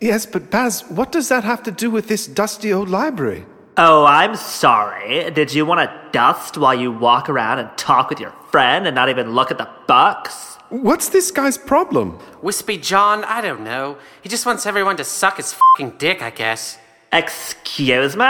Yes, 0.00 0.26
but 0.26 0.50
Baz, 0.50 0.82
what 0.88 1.12
does 1.12 1.28
that 1.28 1.44
have 1.44 1.62
to 1.62 1.70
do 1.70 1.90
with 1.90 2.08
this 2.08 2.26
dusty 2.26 2.72
old 2.72 2.88
library? 2.88 3.46
Oh, 3.76 4.04
I'm 4.04 4.36
sorry. 4.36 5.30
Did 5.30 5.54
you 5.54 5.64
want 5.64 5.80
to 5.80 6.08
dust 6.12 6.58
while 6.58 6.74
you 6.74 6.92
walk 6.92 7.30
around 7.30 7.58
and 7.58 7.70
talk 7.78 8.10
with 8.10 8.20
your 8.20 8.34
friend 8.50 8.86
and 8.86 8.94
not 8.94 9.08
even 9.08 9.30
look 9.30 9.50
at 9.50 9.58
the 9.58 9.68
books? 9.86 10.58
What's 10.72 11.10
this 11.10 11.30
guy's 11.30 11.58
problem? 11.58 12.18
Wispy 12.40 12.78
John, 12.78 13.24
I 13.24 13.42
don't 13.42 13.62
know. 13.62 13.98
He 14.22 14.30
just 14.30 14.46
wants 14.46 14.64
everyone 14.64 14.96
to 14.96 15.04
suck 15.04 15.36
his 15.36 15.52
fucking 15.52 15.98
dick, 15.98 16.22
I 16.22 16.30
guess. 16.30 16.78
Excuse 17.12 18.16
me? 18.16 18.24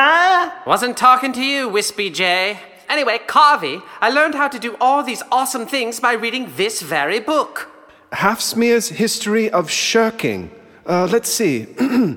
Wasn't 0.66 0.96
talking 0.96 1.32
to 1.34 1.40
you, 1.40 1.68
Wispy 1.68 2.10
J. 2.10 2.58
Anyway, 2.88 3.20
Carvey, 3.28 3.80
I 4.00 4.10
learned 4.10 4.34
how 4.34 4.48
to 4.48 4.58
do 4.58 4.76
all 4.80 5.04
these 5.04 5.22
awesome 5.30 5.66
things 5.66 6.00
by 6.00 6.14
reading 6.14 6.52
this 6.56 6.82
very 6.82 7.20
book. 7.20 7.70
Halfsmear's 8.10 8.88
History 8.88 9.48
of 9.48 9.70
Shirking. 9.70 10.50
Uh, 10.84 11.06
let's 11.12 11.28
see. 11.30 11.68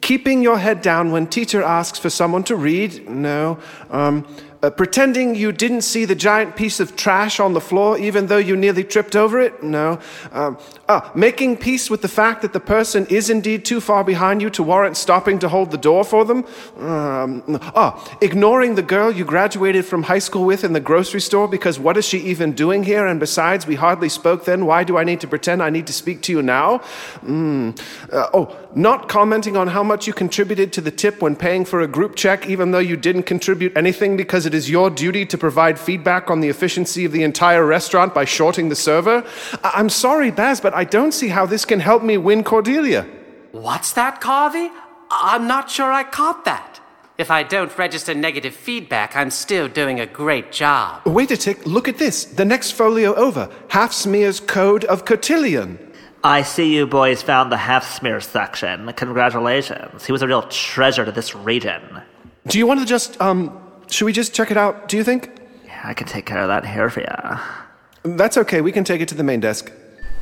Keeping 0.00 0.42
your 0.42 0.58
head 0.58 0.82
down 0.82 1.12
when 1.12 1.28
teacher 1.28 1.62
asks 1.62 2.00
for 2.00 2.10
someone 2.10 2.42
to 2.44 2.56
read? 2.56 3.08
No. 3.08 3.58
Um, 3.88 4.26
uh, 4.64 4.70
pretending 4.70 5.34
you 5.34 5.52
didn't 5.52 5.82
see 5.82 6.06
the 6.06 6.14
giant 6.14 6.56
piece 6.56 6.80
of 6.80 6.96
trash 6.96 7.38
on 7.38 7.52
the 7.52 7.60
floor 7.60 7.98
even 7.98 8.28
though 8.28 8.38
you 8.38 8.56
nearly 8.56 8.82
tripped 8.82 9.14
over 9.14 9.38
it? 9.38 9.62
No. 9.62 9.98
Um, 10.32 10.56
ah, 10.88 11.10
making 11.14 11.58
peace 11.58 11.90
with 11.90 12.00
the 12.00 12.08
fact 12.08 12.40
that 12.40 12.54
the 12.54 12.60
person 12.60 13.04
is 13.06 13.28
indeed 13.28 13.66
too 13.66 13.80
far 13.80 14.04
behind 14.04 14.40
you 14.40 14.48
to 14.50 14.62
warrant 14.62 14.96
stopping 14.96 15.38
to 15.40 15.48
hold 15.50 15.70
the 15.70 15.76
door 15.76 16.02
for 16.02 16.24
them? 16.24 16.46
Um, 16.78 17.42
ah, 17.74 18.16
ignoring 18.22 18.74
the 18.74 18.82
girl 18.82 19.10
you 19.12 19.24
graduated 19.24 19.84
from 19.84 20.04
high 20.04 20.18
school 20.18 20.44
with 20.44 20.64
in 20.64 20.72
the 20.72 20.80
grocery 20.80 21.20
store 21.20 21.46
because 21.46 21.78
what 21.78 21.98
is 21.98 22.06
she 22.06 22.18
even 22.20 22.52
doing 22.52 22.84
here? 22.84 23.06
And 23.06 23.20
besides, 23.20 23.66
we 23.66 23.74
hardly 23.74 24.08
spoke 24.08 24.46
then. 24.46 24.64
Why 24.64 24.82
do 24.82 24.96
I 24.96 25.04
need 25.04 25.20
to 25.20 25.28
pretend 25.28 25.62
I 25.62 25.68
need 25.68 25.86
to 25.88 25.92
speak 25.92 26.22
to 26.22 26.32
you 26.32 26.42
now? 26.42 26.78
Mm. 27.22 27.78
Uh, 28.10 28.30
oh, 28.32 28.56
not 28.74 29.08
commenting 29.08 29.56
on 29.56 29.68
how 29.68 29.82
much 29.82 30.06
you 30.06 30.12
contributed 30.12 30.72
to 30.72 30.80
the 30.80 30.90
tip 30.90 31.22
when 31.22 31.36
paying 31.36 31.64
for 31.64 31.80
a 31.80 31.86
group 31.86 32.16
check, 32.16 32.48
even 32.48 32.72
though 32.72 32.80
you 32.80 32.96
didn't 32.96 33.22
contribute 33.22 33.76
anything 33.76 34.16
because 34.16 34.46
it 34.46 34.54
is 34.54 34.68
your 34.68 34.90
duty 34.90 35.24
to 35.26 35.38
provide 35.38 35.78
feedback 35.78 36.30
on 36.30 36.40
the 36.40 36.48
efficiency 36.48 37.04
of 37.04 37.12
the 37.12 37.22
entire 37.22 37.64
restaurant 37.64 38.12
by 38.12 38.24
shorting 38.24 38.68
the 38.68 38.74
server. 38.74 39.24
I- 39.62 39.72
I'm 39.74 39.88
sorry, 39.88 40.30
Baz, 40.30 40.60
but 40.60 40.74
I 40.74 40.84
don't 40.84 41.12
see 41.12 41.28
how 41.28 41.46
this 41.46 41.64
can 41.64 41.80
help 41.80 42.02
me 42.02 42.16
win 42.16 42.42
Cordelia. 42.42 43.06
What's 43.52 43.92
that, 43.92 44.20
Carvey? 44.20 44.70
I- 45.10 45.34
I'm 45.34 45.46
not 45.46 45.70
sure 45.70 45.92
I 45.92 46.02
caught 46.02 46.44
that. 46.44 46.80
If 47.16 47.30
I 47.30 47.44
don't 47.44 47.70
register 47.78 48.12
negative 48.12 48.56
feedback, 48.56 49.14
I'm 49.14 49.30
still 49.30 49.68
doing 49.68 50.00
a 50.00 50.06
great 50.06 50.50
job. 50.50 51.02
Wait 51.04 51.30
a 51.30 51.36
tick, 51.36 51.64
look 51.64 51.86
at 51.86 51.98
this. 51.98 52.24
The 52.24 52.44
next 52.44 52.72
folio 52.72 53.14
over. 53.14 53.48
Halfsmear's 53.68 54.40
Code 54.40 54.84
of 54.86 55.04
Cotillion. 55.04 55.78
I 56.24 56.40
see 56.40 56.74
you 56.74 56.86
boys 56.86 57.20
found 57.20 57.52
the 57.52 57.58
half 57.58 57.84
smear 57.84 58.18
section. 58.18 58.90
Congratulations. 58.94 60.06
He 60.06 60.10
was 60.10 60.22
a 60.22 60.26
real 60.26 60.40
treasure 60.48 61.04
to 61.04 61.12
this 61.12 61.34
region. 61.34 62.00
Do 62.46 62.56
you 62.58 62.66
want 62.66 62.80
to 62.80 62.86
just, 62.86 63.20
um, 63.20 63.60
should 63.90 64.06
we 64.06 64.12
just 64.14 64.32
check 64.32 64.50
it 64.50 64.56
out, 64.56 64.88
do 64.88 64.96
you 64.96 65.04
think? 65.04 65.30
Yeah, 65.66 65.82
I 65.84 65.92
can 65.92 66.06
take 66.06 66.24
care 66.24 66.40
of 66.40 66.48
that 66.48 66.64
here 66.64 66.88
for 66.88 67.00
you. 67.00 68.16
That's 68.16 68.38
okay, 68.38 68.62
we 68.62 68.72
can 68.72 68.84
take 68.84 69.02
it 69.02 69.08
to 69.08 69.14
the 69.14 69.22
main 69.22 69.40
desk. 69.40 69.70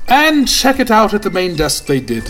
And 0.09 0.49
check 0.49 0.81
it 0.81 0.91
out 0.91 1.15
at 1.15 1.23
the 1.23 1.31
main 1.31 1.55
desk 1.55 1.87
they 1.87 2.01
did. 2.01 2.29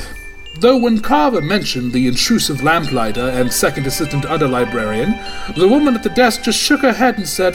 Though 0.60 0.76
when 0.76 1.00
Carver 1.00 1.40
mentioned 1.40 1.94
the 1.94 2.08
intrusive 2.08 2.62
lamplighter 2.62 3.30
and 3.30 3.50
second 3.50 3.86
assistant 3.86 4.24
underlibrarian, 4.24 5.54
the 5.56 5.66
woman 5.66 5.94
at 5.94 6.02
the 6.02 6.10
desk 6.10 6.42
just 6.42 6.58
shook 6.58 6.80
her 6.80 6.92
head 6.92 7.16
and 7.16 7.26
said, 7.26 7.54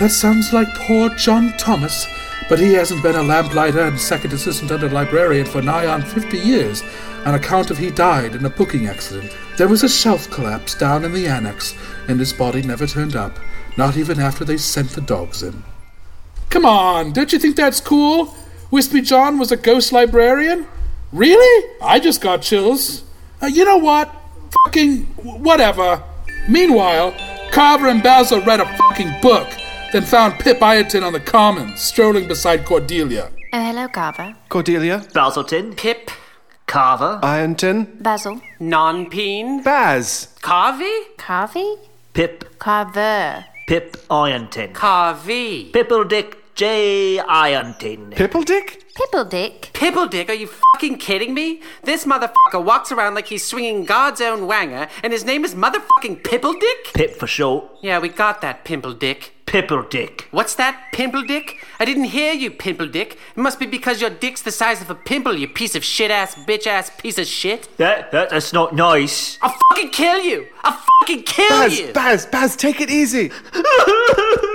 That 0.00 0.10
sounds 0.10 0.52
like 0.52 0.66
poor 0.74 1.10
John 1.10 1.56
Thomas, 1.58 2.08
but 2.48 2.58
he 2.58 2.72
hasn't 2.72 3.02
been 3.02 3.16
a 3.16 3.22
lamplighter 3.22 3.80
and 3.80 3.98
second 3.98 4.32
assistant 4.32 4.70
under 4.70 4.88
librarian 4.88 5.46
for 5.46 5.62
nigh 5.62 5.86
on 5.86 6.02
fifty 6.02 6.38
years, 6.38 6.82
on 7.24 7.34
account 7.34 7.70
of 7.70 7.78
he 7.78 7.90
died 7.90 8.34
in 8.34 8.44
a 8.44 8.50
booking 8.50 8.86
accident. 8.86 9.36
There 9.56 9.68
was 9.68 9.82
a 9.82 9.88
shelf 9.88 10.30
collapse 10.30 10.74
down 10.74 11.04
in 11.04 11.12
the 11.12 11.26
annex, 11.26 11.74
and 12.08 12.18
his 12.18 12.32
body 12.32 12.62
never 12.62 12.86
turned 12.86 13.16
up, 13.16 13.38
not 13.76 13.96
even 13.96 14.20
after 14.20 14.44
they 14.44 14.56
sent 14.56 14.90
the 14.90 15.00
dogs 15.00 15.42
in. 15.42 15.62
Come 16.50 16.64
on, 16.64 17.12
don't 17.12 17.32
you 17.32 17.38
think 17.38 17.56
that's 17.56 17.80
cool? 17.80 18.34
Wispy 18.70 19.00
John 19.02 19.38
was 19.38 19.52
a 19.52 19.56
ghost 19.56 19.92
librarian? 19.92 20.66
Really? 21.12 21.70
I 21.82 22.00
just 22.00 22.20
got 22.20 22.42
chills. 22.42 23.02
Uh, 23.42 23.46
you 23.46 23.64
know 23.64 23.78
what? 23.78 24.14
Fucking 24.64 25.04
whatever. 25.16 26.02
Meanwhile, 26.48 27.14
Carver 27.50 27.88
and 27.88 28.02
Basil 28.02 28.42
read 28.42 28.60
a 28.60 28.76
fucking 28.76 29.20
book, 29.20 29.48
then 29.92 30.04
found 30.04 30.38
Pip 30.38 30.62
Ironton 30.62 31.02
on 31.02 31.12
the 31.12 31.20
common, 31.20 31.76
strolling 31.76 32.28
beside 32.28 32.64
Cordelia. 32.64 33.30
Oh, 33.52 33.64
hello, 33.64 33.88
Carver. 33.88 34.34
Cordelia? 34.48 34.98
Basilton? 35.14 35.76
Pip? 35.76 36.10
Carver? 36.66 37.18
Ironton? 37.22 37.98
Basil. 38.00 38.40
Non-peen? 38.60 39.62
Baz? 39.62 40.34
Carvey? 40.42 41.16
Carvey? 41.16 41.78
Pip. 42.12 42.58
Carver. 42.58 43.46
Pip 43.66 43.96
Ironton. 44.10 44.74
Carvey. 44.74 45.72
Pippledick 45.72 46.34
J. 46.54 47.20
Ironton. 47.20 48.10
Pippledick? 48.10 48.82
Pippledick. 48.94 49.70
Pippledick, 49.72 50.28
are 50.28 50.34
you 50.34 50.48
fucking 50.48 50.98
kidding 50.98 51.32
me? 51.32 51.62
This 51.84 52.04
motherfucker 52.04 52.62
walks 52.62 52.90
around 52.90 53.14
like 53.14 53.28
he's 53.28 53.46
swinging 53.46 53.84
God's 53.84 54.20
own 54.20 54.40
wanger, 54.40 54.90
and 55.04 55.12
his 55.12 55.24
name 55.24 55.44
is 55.44 55.54
motherfucking 55.54 56.22
Pippledick? 56.22 56.92
Pip 56.94 57.14
for 57.14 57.28
short. 57.28 57.64
Yeah, 57.80 58.00
we 58.00 58.08
got 58.08 58.40
that, 58.40 58.64
Pimpledick. 58.64 59.30
Pippledick. 59.48 60.24
What's 60.30 60.54
that, 60.56 60.92
Pimple 60.92 61.22
Dick? 61.22 61.64
I 61.80 61.86
didn't 61.86 62.04
hear 62.04 62.34
you, 62.34 62.50
Pimple 62.50 62.86
Dick. 62.88 63.16
It 63.34 63.40
must 63.40 63.58
be 63.58 63.64
because 63.64 63.98
your 63.98 64.10
dick's 64.10 64.42
the 64.42 64.50
size 64.50 64.82
of 64.82 64.90
a 64.90 64.94
pimple, 64.94 65.34
you 65.38 65.48
piece 65.48 65.74
of 65.74 65.82
shit 65.82 66.10
ass, 66.10 66.34
bitch 66.34 66.66
ass 66.66 66.90
piece 66.98 67.16
of 67.16 67.26
shit. 67.26 67.66
That, 67.78 68.12
that 68.12 68.28
that's 68.28 68.52
not 68.52 68.74
nice. 68.74 69.38
I'll 69.40 69.56
fucking 69.70 69.88
kill 69.90 70.20
you! 70.20 70.48
I'll 70.64 70.78
fucking 71.00 71.22
kill 71.22 71.48
Baz, 71.48 71.78
you! 71.78 71.92
Baz, 71.94 72.26
Baz, 72.26 72.56
take 72.56 72.82
it 72.82 72.90
easy. 72.90 73.30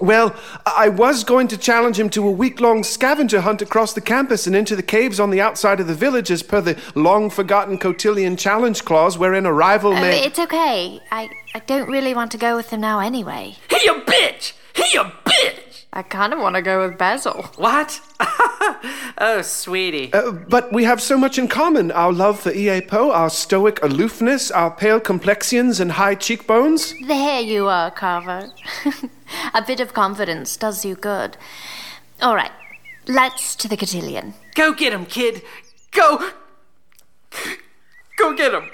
Well, 0.00 0.34
I 0.64 0.88
was 0.88 1.24
going 1.24 1.48
to 1.48 1.58
challenge 1.58 1.98
him 2.00 2.08
to 2.10 2.26
a 2.26 2.30
week 2.30 2.58
long 2.60 2.82
scavenger 2.82 3.42
hunt 3.42 3.60
across 3.60 3.92
the 3.92 4.00
campus 4.00 4.46
and 4.46 4.56
into 4.56 4.74
the 4.74 4.82
caves 4.82 5.20
on 5.20 5.30
the 5.30 5.40
outside 5.42 5.78
of 5.78 5.86
the 5.86 5.94
village 5.94 6.30
as 6.30 6.42
per 6.42 6.60
the 6.62 6.80
long 6.94 7.28
forgotten 7.28 7.76
cotillion 7.76 8.36
challenge 8.36 8.84
clause 8.86 9.18
wherein 9.18 9.44
a 9.44 9.52
rival 9.52 9.92
Oh, 9.92 10.00
may. 10.00 10.24
it's 10.24 10.38
okay. 10.38 11.00
I, 11.12 11.28
I 11.54 11.58
don't 11.66 11.88
really 11.90 12.14
want 12.14 12.32
to 12.32 12.38
go 12.38 12.56
with 12.56 12.70
him 12.70 12.80
now 12.80 13.00
anyway. 13.00 13.56
He 13.68 13.78
you 13.84 14.00
bitch! 14.06 14.52
He 14.74 14.84
you 14.94 15.02
bitch! 15.24 15.69
I 15.92 16.02
kind 16.02 16.32
of 16.32 16.38
want 16.38 16.54
to 16.54 16.62
go 16.62 16.86
with 16.86 16.96
Basil. 16.96 17.50
What? 17.56 18.00
oh, 19.18 19.40
sweetie. 19.42 20.12
Uh, 20.12 20.30
but 20.30 20.72
we 20.72 20.84
have 20.84 21.02
so 21.02 21.18
much 21.18 21.36
in 21.36 21.48
common 21.48 21.90
our 21.90 22.12
love 22.12 22.38
for 22.38 22.52
E.A. 22.52 22.80
Poe, 22.82 23.10
our 23.10 23.28
stoic 23.28 23.82
aloofness, 23.82 24.52
our 24.52 24.70
pale 24.70 25.00
complexions 25.00 25.80
and 25.80 25.92
high 25.92 26.14
cheekbones. 26.14 26.94
There 27.08 27.40
you 27.40 27.66
are, 27.66 27.90
Carver. 27.90 28.50
A 29.54 29.62
bit 29.62 29.80
of 29.80 29.92
confidence 29.92 30.56
does 30.56 30.84
you 30.84 30.94
good. 30.94 31.36
All 32.22 32.36
right, 32.36 32.52
let's 33.08 33.56
to 33.56 33.66
the 33.66 33.76
cotillion. 33.76 34.34
Go 34.54 34.72
get 34.72 34.92
him, 34.92 35.06
kid. 35.06 35.42
Go. 35.90 36.30
Go 38.16 38.36
get 38.36 38.54
him. 38.54 38.70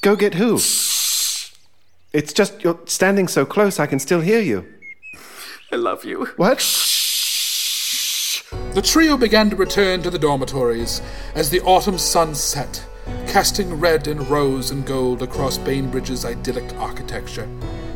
Go 0.00 0.16
get 0.16 0.34
who? 0.34 0.54
It's 2.14 2.32
just 2.32 2.62
you're 2.62 2.78
standing 2.86 3.28
so 3.28 3.44
close 3.44 3.78
I 3.78 3.86
can 3.86 3.98
still 3.98 4.20
hear 4.20 4.40
you. 4.40 4.66
I 5.74 5.76
love 5.76 6.04
you. 6.04 6.26
What? 6.36 6.58
The 8.74 8.80
trio 8.80 9.16
began 9.16 9.50
to 9.50 9.56
return 9.56 10.02
to 10.02 10.10
the 10.10 10.20
dormitories 10.20 11.02
as 11.34 11.50
the 11.50 11.62
autumn 11.62 11.98
sun 11.98 12.36
set, 12.36 12.86
casting 13.26 13.80
red 13.80 14.06
and 14.06 14.24
rose 14.30 14.70
and 14.70 14.86
gold 14.86 15.20
across 15.20 15.58
Bainbridge's 15.58 16.24
idyllic 16.24 16.72
architecture, 16.76 17.46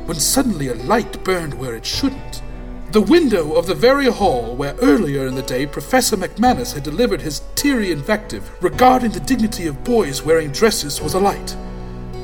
when 0.07 0.19
suddenly 0.19 0.67
a 0.67 0.75
light 0.75 1.23
burned 1.23 1.55
where 1.55 1.77
it 1.77 1.87
shouldn't. 1.87 2.43
The 2.91 3.03
window 3.03 3.53
of 3.53 3.69
the 3.69 3.77
very 3.77 4.07
hall 4.07 4.57
where 4.57 4.75
earlier 4.83 5.29
in 5.29 5.37
the 5.37 5.43
day 5.43 5.65
Professor 5.65 6.17
McManus 6.17 6.75
had 6.75 6.83
delivered 6.83 7.21
his 7.21 7.43
teary 7.55 7.93
invective 7.93 8.51
regarding 8.61 9.13
the 9.13 9.21
dignity 9.21 9.69
of 9.69 9.85
boys 9.85 10.25
wearing 10.25 10.51
dresses 10.51 11.01
was 11.01 11.15
alight. 11.15 11.57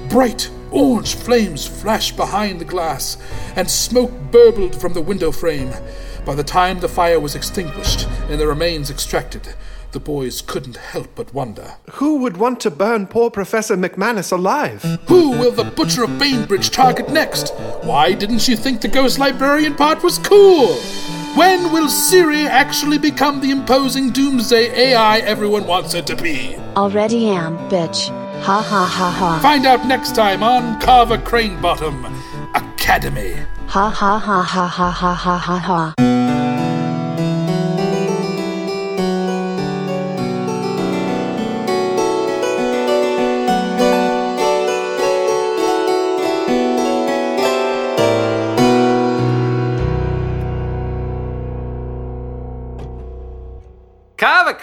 Bright 0.08 0.50
orange 0.74 1.14
flames 1.14 1.66
flashed 1.66 2.16
behind 2.16 2.60
the 2.60 2.64
glass, 2.64 3.16
and 3.56 3.70
smoke 3.70 4.10
burbled 4.30 4.78
from 4.78 4.92
the 4.92 5.00
window 5.00 5.30
frame. 5.30 5.72
By 6.26 6.34
the 6.34 6.44
time 6.44 6.80
the 6.80 6.88
fire 6.88 7.20
was 7.20 7.34
extinguished 7.34 8.08
and 8.28 8.40
the 8.40 8.46
remains 8.46 8.90
extracted, 8.90 9.54
the 9.92 10.00
boys 10.00 10.42
couldn't 10.42 10.76
help 10.76 11.14
but 11.14 11.32
wonder. 11.32 11.74
Who 11.92 12.16
would 12.16 12.36
want 12.36 12.58
to 12.60 12.70
burn 12.70 13.06
poor 13.06 13.30
Professor 13.30 13.76
McManus 13.76 14.32
alive? 14.32 14.82
Who 15.06 15.30
will 15.30 15.52
the 15.52 15.64
Butcher 15.64 16.02
of 16.02 16.18
Bainbridge 16.18 16.70
target 16.70 17.10
next? 17.10 17.50
Why 17.82 18.12
didn't 18.12 18.40
she 18.40 18.56
think 18.56 18.80
the 18.80 18.88
Ghost 18.88 19.18
Librarian 19.18 19.76
part 19.76 20.02
was 20.02 20.18
cool? 20.18 20.74
When 21.36 21.72
will 21.72 21.88
Siri 21.88 22.46
actually 22.46 22.98
become 22.98 23.40
the 23.40 23.50
imposing 23.50 24.10
doomsday 24.10 24.92
AI 24.92 25.18
everyone 25.18 25.66
wants 25.66 25.92
her 25.92 26.02
to 26.02 26.16
be? 26.16 26.56
Already 26.76 27.28
am, 27.28 27.56
bitch. 27.68 28.23
Ha 28.44 28.60
ha 28.60 28.84
ha 28.84 29.10
ha. 29.10 29.40
Find 29.40 29.64
out 29.64 29.86
next 29.86 30.14
time 30.14 30.42
on 30.42 30.78
Carver 30.78 31.16
Crane 31.16 31.58
Bottom 31.62 32.04
Academy. 32.54 33.36
Ha 33.68 33.88
ha 33.88 34.18
ha 34.18 34.42
ha 34.42 34.66
ha 34.66 34.90
ha 34.90 35.14
ha 35.14 35.38
ha 35.38 35.58
ha. 35.58 36.13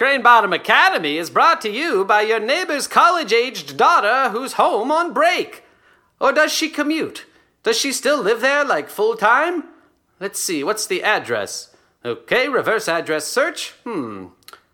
Crane 0.02 0.20
Bottom 0.20 0.52
Academy 0.52 1.16
is 1.16 1.30
brought 1.30 1.60
to 1.60 1.70
you 1.70 2.04
by 2.04 2.22
your 2.22 2.40
neighbor's 2.40 2.88
college 2.88 3.32
aged 3.32 3.76
daughter 3.76 4.30
who's 4.30 4.54
home 4.54 4.90
on 4.90 5.12
break. 5.12 5.62
Or 6.18 6.32
does 6.32 6.52
she 6.52 6.70
commute? 6.70 7.24
Does 7.62 7.78
she 7.78 7.92
still 7.92 8.20
live 8.20 8.40
there 8.40 8.64
like 8.64 8.88
full 8.88 9.14
time? 9.14 9.62
Let's 10.18 10.40
see, 10.40 10.64
what's 10.64 10.88
the 10.88 11.04
address? 11.04 11.72
Okay, 12.04 12.48
reverse 12.48 12.88
address 12.88 13.28
search. 13.28 13.74
Hmm. 13.84 14.30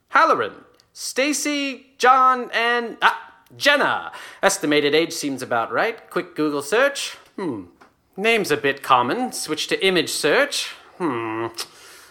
Halloran. 0.08 0.64
Stacy, 0.94 1.88
John, 1.98 2.50
and. 2.54 2.96
Ah, 3.02 3.42
Jenna. 3.54 4.12
Estimated 4.42 4.94
age 4.94 5.12
seems 5.12 5.42
about 5.42 5.70
right. 5.70 6.08
Quick 6.08 6.34
Google 6.36 6.62
search. 6.62 7.18
Hmm. 7.36 7.64
Name's 8.16 8.50
a 8.50 8.56
bit 8.56 8.82
common. 8.82 9.32
Switch 9.32 9.66
to 9.66 9.86
image 9.86 10.08
search. 10.08 10.68
Hmm. 10.96 11.48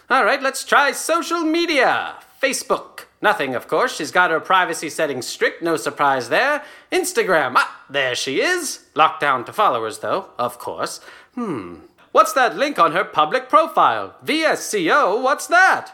All 0.08 0.24
right, 0.24 0.40
let's 0.40 0.62
try 0.62 0.92
social 0.92 1.40
media. 1.40 2.14
Facebook. 2.40 3.07
Nothing, 3.20 3.54
of 3.54 3.66
course. 3.66 3.96
She's 3.96 4.12
got 4.12 4.30
her 4.30 4.40
privacy 4.40 4.88
settings 4.88 5.26
strict, 5.26 5.62
no 5.62 5.76
surprise 5.76 6.28
there. 6.28 6.62
Instagram. 6.92 7.54
Ah, 7.56 7.84
there 7.90 8.14
she 8.14 8.40
is. 8.40 8.86
Locked 8.94 9.20
down 9.20 9.44
to 9.44 9.52
followers, 9.52 9.98
though, 9.98 10.30
of 10.38 10.58
course. 10.58 11.00
Hmm. 11.34 11.76
What's 12.12 12.32
that 12.32 12.56
link 12.56 12.78
on 12.78 12.92
her 12.92 13.04
public 13.04 13.48
profile? 13.48 14.16
VSCO? 14.24 15.20
What's 15.22 15.46
that? 15.48 15.92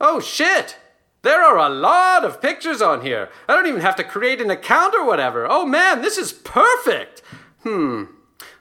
Oh, 0.00 0.20
shit! 0.20 0.76
There 1.22 1.42
are 1.42 1.58
a 1.58 1.68
lot 1.68 2.24
of 2.24 2.40
pictures 2.40 2.80
on 2.80 3.00
here. 3.00 3.30
I 3.48 3.54
don't 3.54 3.66
even 3.66 3.80
have 3.80 3.96
to 3.96 4.04
create 4.04 4.40
an 4.40 4.50
account 4.50 4.94
or 4.94 5.04
whatever. 5.04 5.46
Oh 5.50 5.66
man, 5.66 6.00
this 6.00 6.18
is 6.18 6.32
perfect! 6.32 7.20
Hmm. 7.64 8.04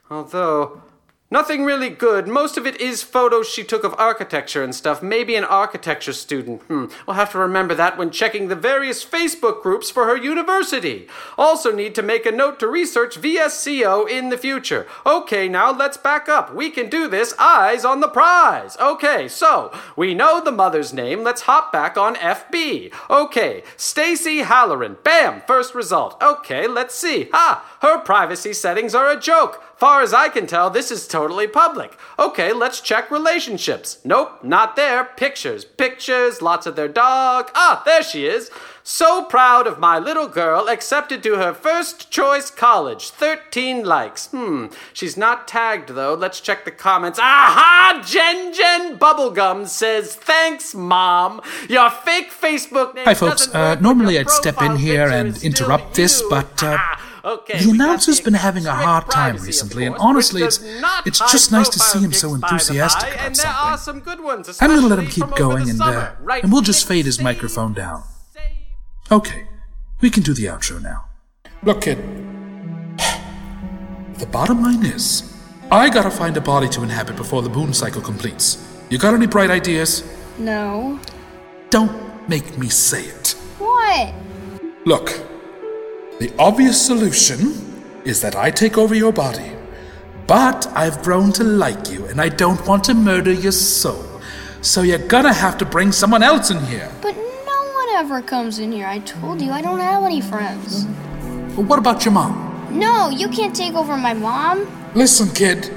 Although, 0.09 0.81
Nothing 1.31 1.65
really 1.65 1.89
good. 1.89 2.27
Most 2.27 2.55
of 2.55 2.67
it 2.67 2.79
is 2.79 3.01
photos 3.01 3.49
she 3.49 3.63
took 3.63 3.83
of 3.83 3.95
architecture 3.97 4.63
and 4.63 4.75
stuff. 4.75 5.01
Maybe 5.01 5.35
an 5.35 5.43
architecture 5.43 6.13
student. 6.13 6.61
Hmm. 6.63 6.85
We'll 7.07 7.15
have 7.15 7.31
to 7.31 7.39
remember 7.39 7.73
that 7.73 7.97
when 7.97 8.11
checking 8.11 8.47
the 8.47 8.55
various 8.55 9.03
Facebook 9.03 9.63
groups 9.63 9.89
for 9.89 10.05
her 10.05 10.15
university. 10.15 11.07
Also 11.35 11.75
need 11.75 11.95
to 11.95 12.03
make 12.03 12.27
a 12.27 12.31
note 12.31 12.59
to 12.59 12.67
research 12.67 13.19
VSCO 13.19 14.07
in 14.07 14.29
the 14.29 14.37
future. 14.37 14.85
Okay, 15.03 15.49
now 15.49 15.71
let's 15.71 15.97
back 15.97 16.29
up. 16.29 16.53
We 16.53 16.69
can 16.69 16.91
do 16.91 17.07
this. 17.07 17.33
Eyes 17.39 17.83
on 17.83 18.01
the 18.01 18.07
prize. 18.07 18.77
Okay, 18.77 19.27
so 19.27 19.73
we 19.95 20.13
know 20.13 20.39
the 20.39 20.51
mother's 20.51 20.93
name. 20.93 21.23
Let's 21.23 21.41
hop 21.41 21.73
back 21.73 21.97
on 21.97 22.13
FB. 22.17 22.93
Okay, 23.09 23.63
Stacy 23.77 24.39
Halloran. 24.43 24.97
Bam! 25.03 25.41
First 25.47 25.73
result. 25.73 26.21
Okay, 26.21 26.67
let's 26.67 26.93
see. 26.93 27.29
Ah, 27.33 27.77
her 27.81 27.97
privacy 27.97 28.53
settings 28.53 28.93
are 28.93 29.09
a 29.09 29.19
joke. 29.19 29.63
Far 29.77 30.01
as 30.01 30.13
I 30.13 30.29
can 30.29 30.47
tell, 30.47 30.69
this 30.69 30.89
is 30.89 31.05
totally 31.05 31.47
public. 31.47 31.97
Okay, 32.17 32.53
let's 32.53 32.79
check 32.79 33.11
relationships. 33.11 33.99
Nope, 34.05 34.41
not 34.41 34.77
there. 34.77 35.03
Pictures, 35.03 35.65
pictures, 35.65 36.41
lots 36.41 36.65
of 36.65 36.77
their 36.77 36.87
dog. 36.87 37.51
Ah, 37.55 37.81
there 37.85 38.01
she 38.01 38.25
is. 38.25 38.49
So 38.83 39.25
proud 39.25 39.67
of 39.67 39.79
my 39.79 39.99
little 39.99 40.27
girl, 40.27 40.69
accepted 40.69 41.23
to 41.23 41.35
her 41.35 41.53
first 41.53 42.09
choice 42.09 42.49
college. 42.49 43.09
13 43.09 43.83
likes. 43.83 44.27
Hmm, 44.27 44.67
she's 44.93 45.17
not 45.17 45.47
tagged 45.47 45.89
though. 45.89 46.13
Let's 46.13 46.39
check 46.39 46.63
the 46.63 46.71
comments. 46.71 47.19
Aha! 47.19 48.01
Jen 48.05 48.53
Jen 48.53 48.97
Bubblegum 48.97 49.67
says, 49.67 50.15
Thanks, 50.15 50.73
Mom. 50.73 51.41
Your 51.67 51.89
fake 51.89 52.31
Facebook 52.31 52.93
name. 52.95 53.05
Hi, 53.05 53.13
folks. 53.13 53.53
Uh, 53.53 53.75
normally 53.81 54.19
I'd 54.19 54.29
step 54.29 54.61
in 54.61 54.77
here 54.77 55.09
and 55.09 55.35
interrupt 55.43 55.95
this, 55.95 56.23
but. 56.29 56.63
Uh, 56.63 56.77
Okay, 57.25 57.57
the 57.57 57.71
announcer's 57.71 58.21
been 58.21 58.35
having 58.35 58.67
a 58.67 58.71
hard 58.71 59.09
time 59.09 59.37
recently, 59.37 59.85
and 59.85 59.95
honestly, 59.95 60.43
it's 60.43 60.59
it's 61.07 61.17
just 61.31 61.51
nice 61.51 61.67
to 61.69 61.79
see 61.79 61.97
him 61.99 62.13
so 62.13 62.35
enthusiastic 62.35 63.15
about 63.15 63.35
something. 63.35 63.77
Some 63.79 63.99
good 63.99 64.23
ones, 64.23 64.61
I'm 64.61 64.69
gonna 64.69 64.85
let 64.85 64.99
him 64.99 65.07
keep 65.07 65.35
going, 65.35 65.67
and 65.67 65.81
uh, 65.81 66.11
and 66.43 66.51
we'll 66.51 66.61
just 66.61 66.87
fade 66.87 67.05
his 67.05 67.19
microphone 67.19 67.73
down. 67.73 68.03
Okay, 69.11 69.47
we 70.01 70.11
can 70.11 70.21
do 70.21 70.35
the 70.35 70.45
outro 70.45 70.79
now. 70.79 71.05
Look, 71.63 71.81
kid. 71.81 71.97
The 74.19 74.27
bottom 74.27 74.61
line 74.61 74.85
is, 74.85 75.35
I 75.71 75.89
gotta 75.89 76.11
find 76.11 76.37
a 76.37 76.41
body 76.41 76.69
to 76.69 76.83
inhabit 76.83 77.15
before 77.15 77.41
the 77.41 77.49
moon 77.49 77.73
cycle 77.73 78.01
completes. 78.01 78.63
You 78.91 78.99
got 78.99 79.15
any 79.15 79.25
bright 79.25 79.49
ideas? 79.49 80.03
No. 80.37 80.99
Don't 81.71 82.29
make 82.29 82.55
me 82.57 82.69
say 82.69 83.05
it. 83.05 83.31
What? 83.57 84.13
Look, 84.85 85.19
the 86.19 86.31
obvious 86.39 86.81
solution 86.81 87.53
is 88.05 88.21
that 88.21 88.35
I 88.35 88.49
take 88.49 88.77
over 88.77 88.95
your 88.95 89.11
body. 89.11 89.51
But 90.27 90.65
I've 90.73 91.03
grown 91.03 91.33
to 91.33 91.43
like 91.43 91.91
you, 91.91 92.05
and 92.05 92.21
I 92.21 92.29
don't 92.29 92.65
want 92.65 92.85
to 92.85 92.93
murder 92.93 93.33
your 93.33 93.51
soul. 93.51 94.03
So 94.61 94.81
you're 94.81 95.07
gonna 95.07 95.33
have 95.33 95.57
to 95.59 95.65
bring 95.65 95.91
someone 95.91 96.23
else 96.23 96.49
in 96.49 96.59
here. 96.65 96.89
But 97.01 97.15
no 97.15 97.73
one 97.73 97.89
ever 97.95 98.21
comes 98.21 98.59
in 98.59 98.71
here. 98.71 98.87
I 98.87 98.99
told 98.99 99.41
you 99.41 99.51
I 99.51 99.61
don't 99.61 99.79
have 99.79 100.03
any 100.03 100.21
friends. 100.21 100.85
But 101.55 101.65
what 101.65 101.79
about 101.79 102.05
your 102.05 102.13
mom? 102.13 102.69
No, 102.71 103.09
you 103.09 103.27
can't 103.27 103.55
take 103.55 103.75
over 103.75 103.97
my 103.97 104.13
mom. 104.13 104.65
Listen, 104.95 105.29
kid. 105.29 105.71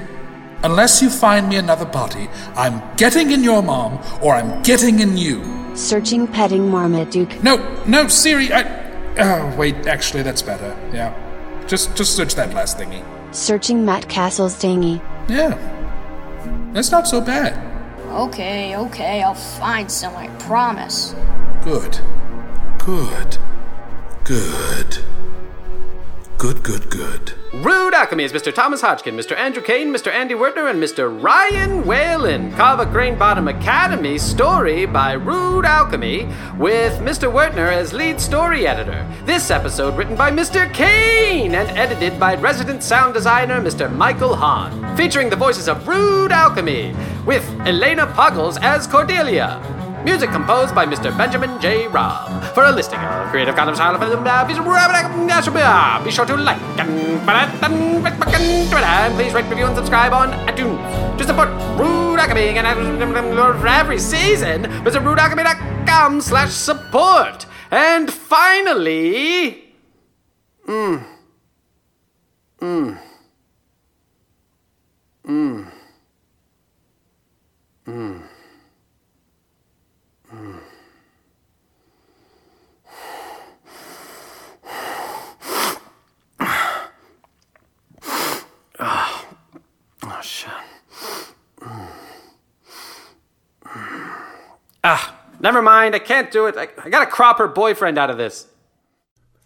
Unless 0.63 1.01
you 1.01 1.09
find 1.09 1.47
me 1.47 1.57
another 1.57 1.85
body, 1.85 2.29
I'm 2.55 2.81
getting 2.95 3.31
in 3.31 3.43
your 3.43 3.61
mom, 3.61 3.99
or 4.21 4.35
I'm 4.35 4.61
getting 4.63 4.99
in 4.99 5.15
you. 5.15 5.43
Searching 5.75 6.27
petting 6.27 6.69
Marmaduke. 6.69 7.43
No, 7.43 7.57
no, 7.85 8.07
Siri, 8.07 8.51
I. 8.51 8.88
Oh, 9.17 9.55
wait, 9.57 9.87
actually, 9.87 10.23
that's 10.23 10.41
better. 10.41 10.75
Yeah. 10.93 11.13
Just, 11.67 11.95
just 11.95 12.15
search 12.15 12.35
that 12.35 12.53
last 12.53 12.77
thingy. 12.77 13.03
Searching 13.33 13.85
Matt 13.85 14.09
Castle's 14.09 14.57
dingy. 14.57 15.01
Yeah. 15.27 15.57
That's 16.73 16.91
not 16.91 17.07
so 17.07 17.21
bad. 17.21 17.65
Okay, 18.09 18.75
okay, 18.75 19.21
I'll 19.21 19.35
find 19.35 19.91
some, 19.91 20.15
I 20.15 20.27
promise. 20.39 21.13
Good. 21.63 21.99
Good. 22.79 23.37
Good. 24.23 25.03
Good, 26.39 26.63
good, 26.63 26.89
good. 26.89 27.33
Rude 27.53 27.93
Alchemy 27.93 28.23
is 28.23 28.31
Mr. 28.31 28.55
Thomas 28.55 28.79
Hodgkin, 28.79 29.17
Mr. 29.17 29.35
Andrew 29.35 29.61
Kane, 29.61 29.93
Mr. 29.93 30.09
Andy 30.09 30.35
Wertner, 30.35 30.69
and 30.69 30.81
Mr. 30.81 31.21
Ryan 31.21 31.85
Whalen. 31.85 32.53
Carver 32.53 32.85
Crane 32.85 33.17
Bottom 33.17 33.49
Academy 33.49 34.17
story 34.17 34.85
by 34.85 35.11
Rude 35.11 35.65
Alchemy 35.65 36.29
with 36.57 36.93
Mr. 36.99 37.29
Wertner 37.29 37.67
as 37.67 37.91
lead 37.91 38.21
story 38.21 38.65
editor. 38.65 39.05
This 39.25 39.51
episode 39.51 39.97
written 39.97 40.15
by 40.15 40.31
Mr. 40.31 40.73
Kane 40.73 41.55
and 41.55 41.77
edited 41.77 42.17
by 42.17 42.35
resident 42.35 42.83
sound 42.83 43.15
designer 43.15 43.59
Mr. 43.59 43.93
Michael 43.93 44.33
Hahn. 44.33 44.95
Featuring 44.95 45.29
the 45.29 45.35
voices 45.35 45.67
of 45.67 45.85
Rude 45.89 46.31
Alchemy 46.31 46.95
with 47.25 47.43
Elena 47.67 48.07
Puggles 48.07 48.57
as 48.61 48.87
Cordelia. 48.87 49.61
Music 50.05 50.31
composed 50.31 50.73
by 50.73 50.85
Mr. 50.85 51.15
Benjamin 51.17 51.59
J. 51.59 51.87
Robb. 51.87 52.43
For 52.55 52.63
a 52.63 52.71
listing 52.71 52.99
of 52.99 53.29
creative 53.31 53.53
style 53.53 53.91
uh, 53.91 53.95
of 53.95 53.99
film, 54.01 54.25
uh, 54.25 54.45
uh, 55.61 56.03
be 56.03 56.11
sure 56.11 56.25
to 56.25 56.37
like 56.37 56.59
and 56.77 57.19
please 59.15 59.33
rate, 59.33 59.45
review, 59.49 59.65
and 59.65 59.75
subscribe 59.75 60.13
on 60.13 60.31
iTunes 60.47 61.17
to 61.17 61.23
support 61.25 61.49
Rude 61.77 62.19
and 62.19 62.31
every 63.67 63.99
season. 63.99 64.63
Visit 64.83 65.03
rudealchemy.com 65.03 66.21
slash 66.21 66.51
support. 66.51 67.45
And 67.69 68.11
finally, 68.11 69.63
mmm, 70.67 71.05
mmm, 72.61 72.99
mmm, 75.27 75.71
mmm. 77.85 78.28
Ah, 94.83 95.15
never 95.39 95.61
mind. 95.61 95.95
I 95.95 95.99
can't 95.99 96.31
do 96.31 96.45
it. 96.47 96.55
I, 96.57 96.67
I 96.83 96.89
gotta 96.89 97.05
crop 97.09 97.37
her 97.39 97.47
boyfriend 97.47 97.97
out 97.97 98.09
of 98.09 98.17
this. 98.17 98.47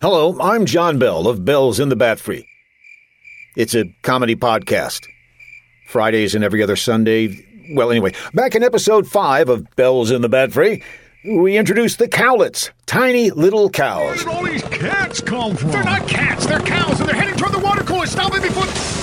Hello, 0.02 0.38
I'm 0.42 0.66
John 0.66 1.00
Bell 1.00 1.28
of 1.28 1.46
Bells 1.46 1.80
in 1.80 1.90
the 1.90 1.96
Bat 1.96 2.20
Free. 2.20 2.46
It's 3.56 3.74
a 3.74 3.86
comedy 4.02 4.36
podcast. 4.36 5.00
Fridays 5.88 6.36
and 6.36 6.44
every 6.44 6.62
other 6.62 6.76
Sunday. 6.76 7.46
Well, 7.74 7.90
anyway, 7.92 8.14
back 8.34 8.56
in 8.56 8.64
episode 8.64 9.08
5 9.08 9.50
of 9.50 9.76
Bells 9.76 10.12
in 10.12 10.22
the 10.22 10.30
Bat 10.30 10.52
Free, 10.52 10.84
we 11.24 11.56
introduced 11.56 12.00
the 12.00 12.08
Cowlets, 12.08 12.72
tiny 12.86 13.32
little 13.32 13.70
cows. 13.70 14.02
Where 14.02 14.16
did 14.18 14.28
all 14.28 14.44
these 14.44 14.64
cats 14.64 15.22
come 15.22 15.56
from? 15.56 15.72
They're 15.72 15.84
not 15.84 16.08
cats, 16.08 16.46
they're 16.46 16.60
cows, 16.60 17.00
and 17.00 17.08
they're 17.08 17.16
heading 17.16 17.38
toward 17.38 17.54
the 17.54 17.60
water 17.60 17.84
cooler. 17.84 18.06
Stop 18.06 18.36
it 18.36 18.42
before. 18.44 19.03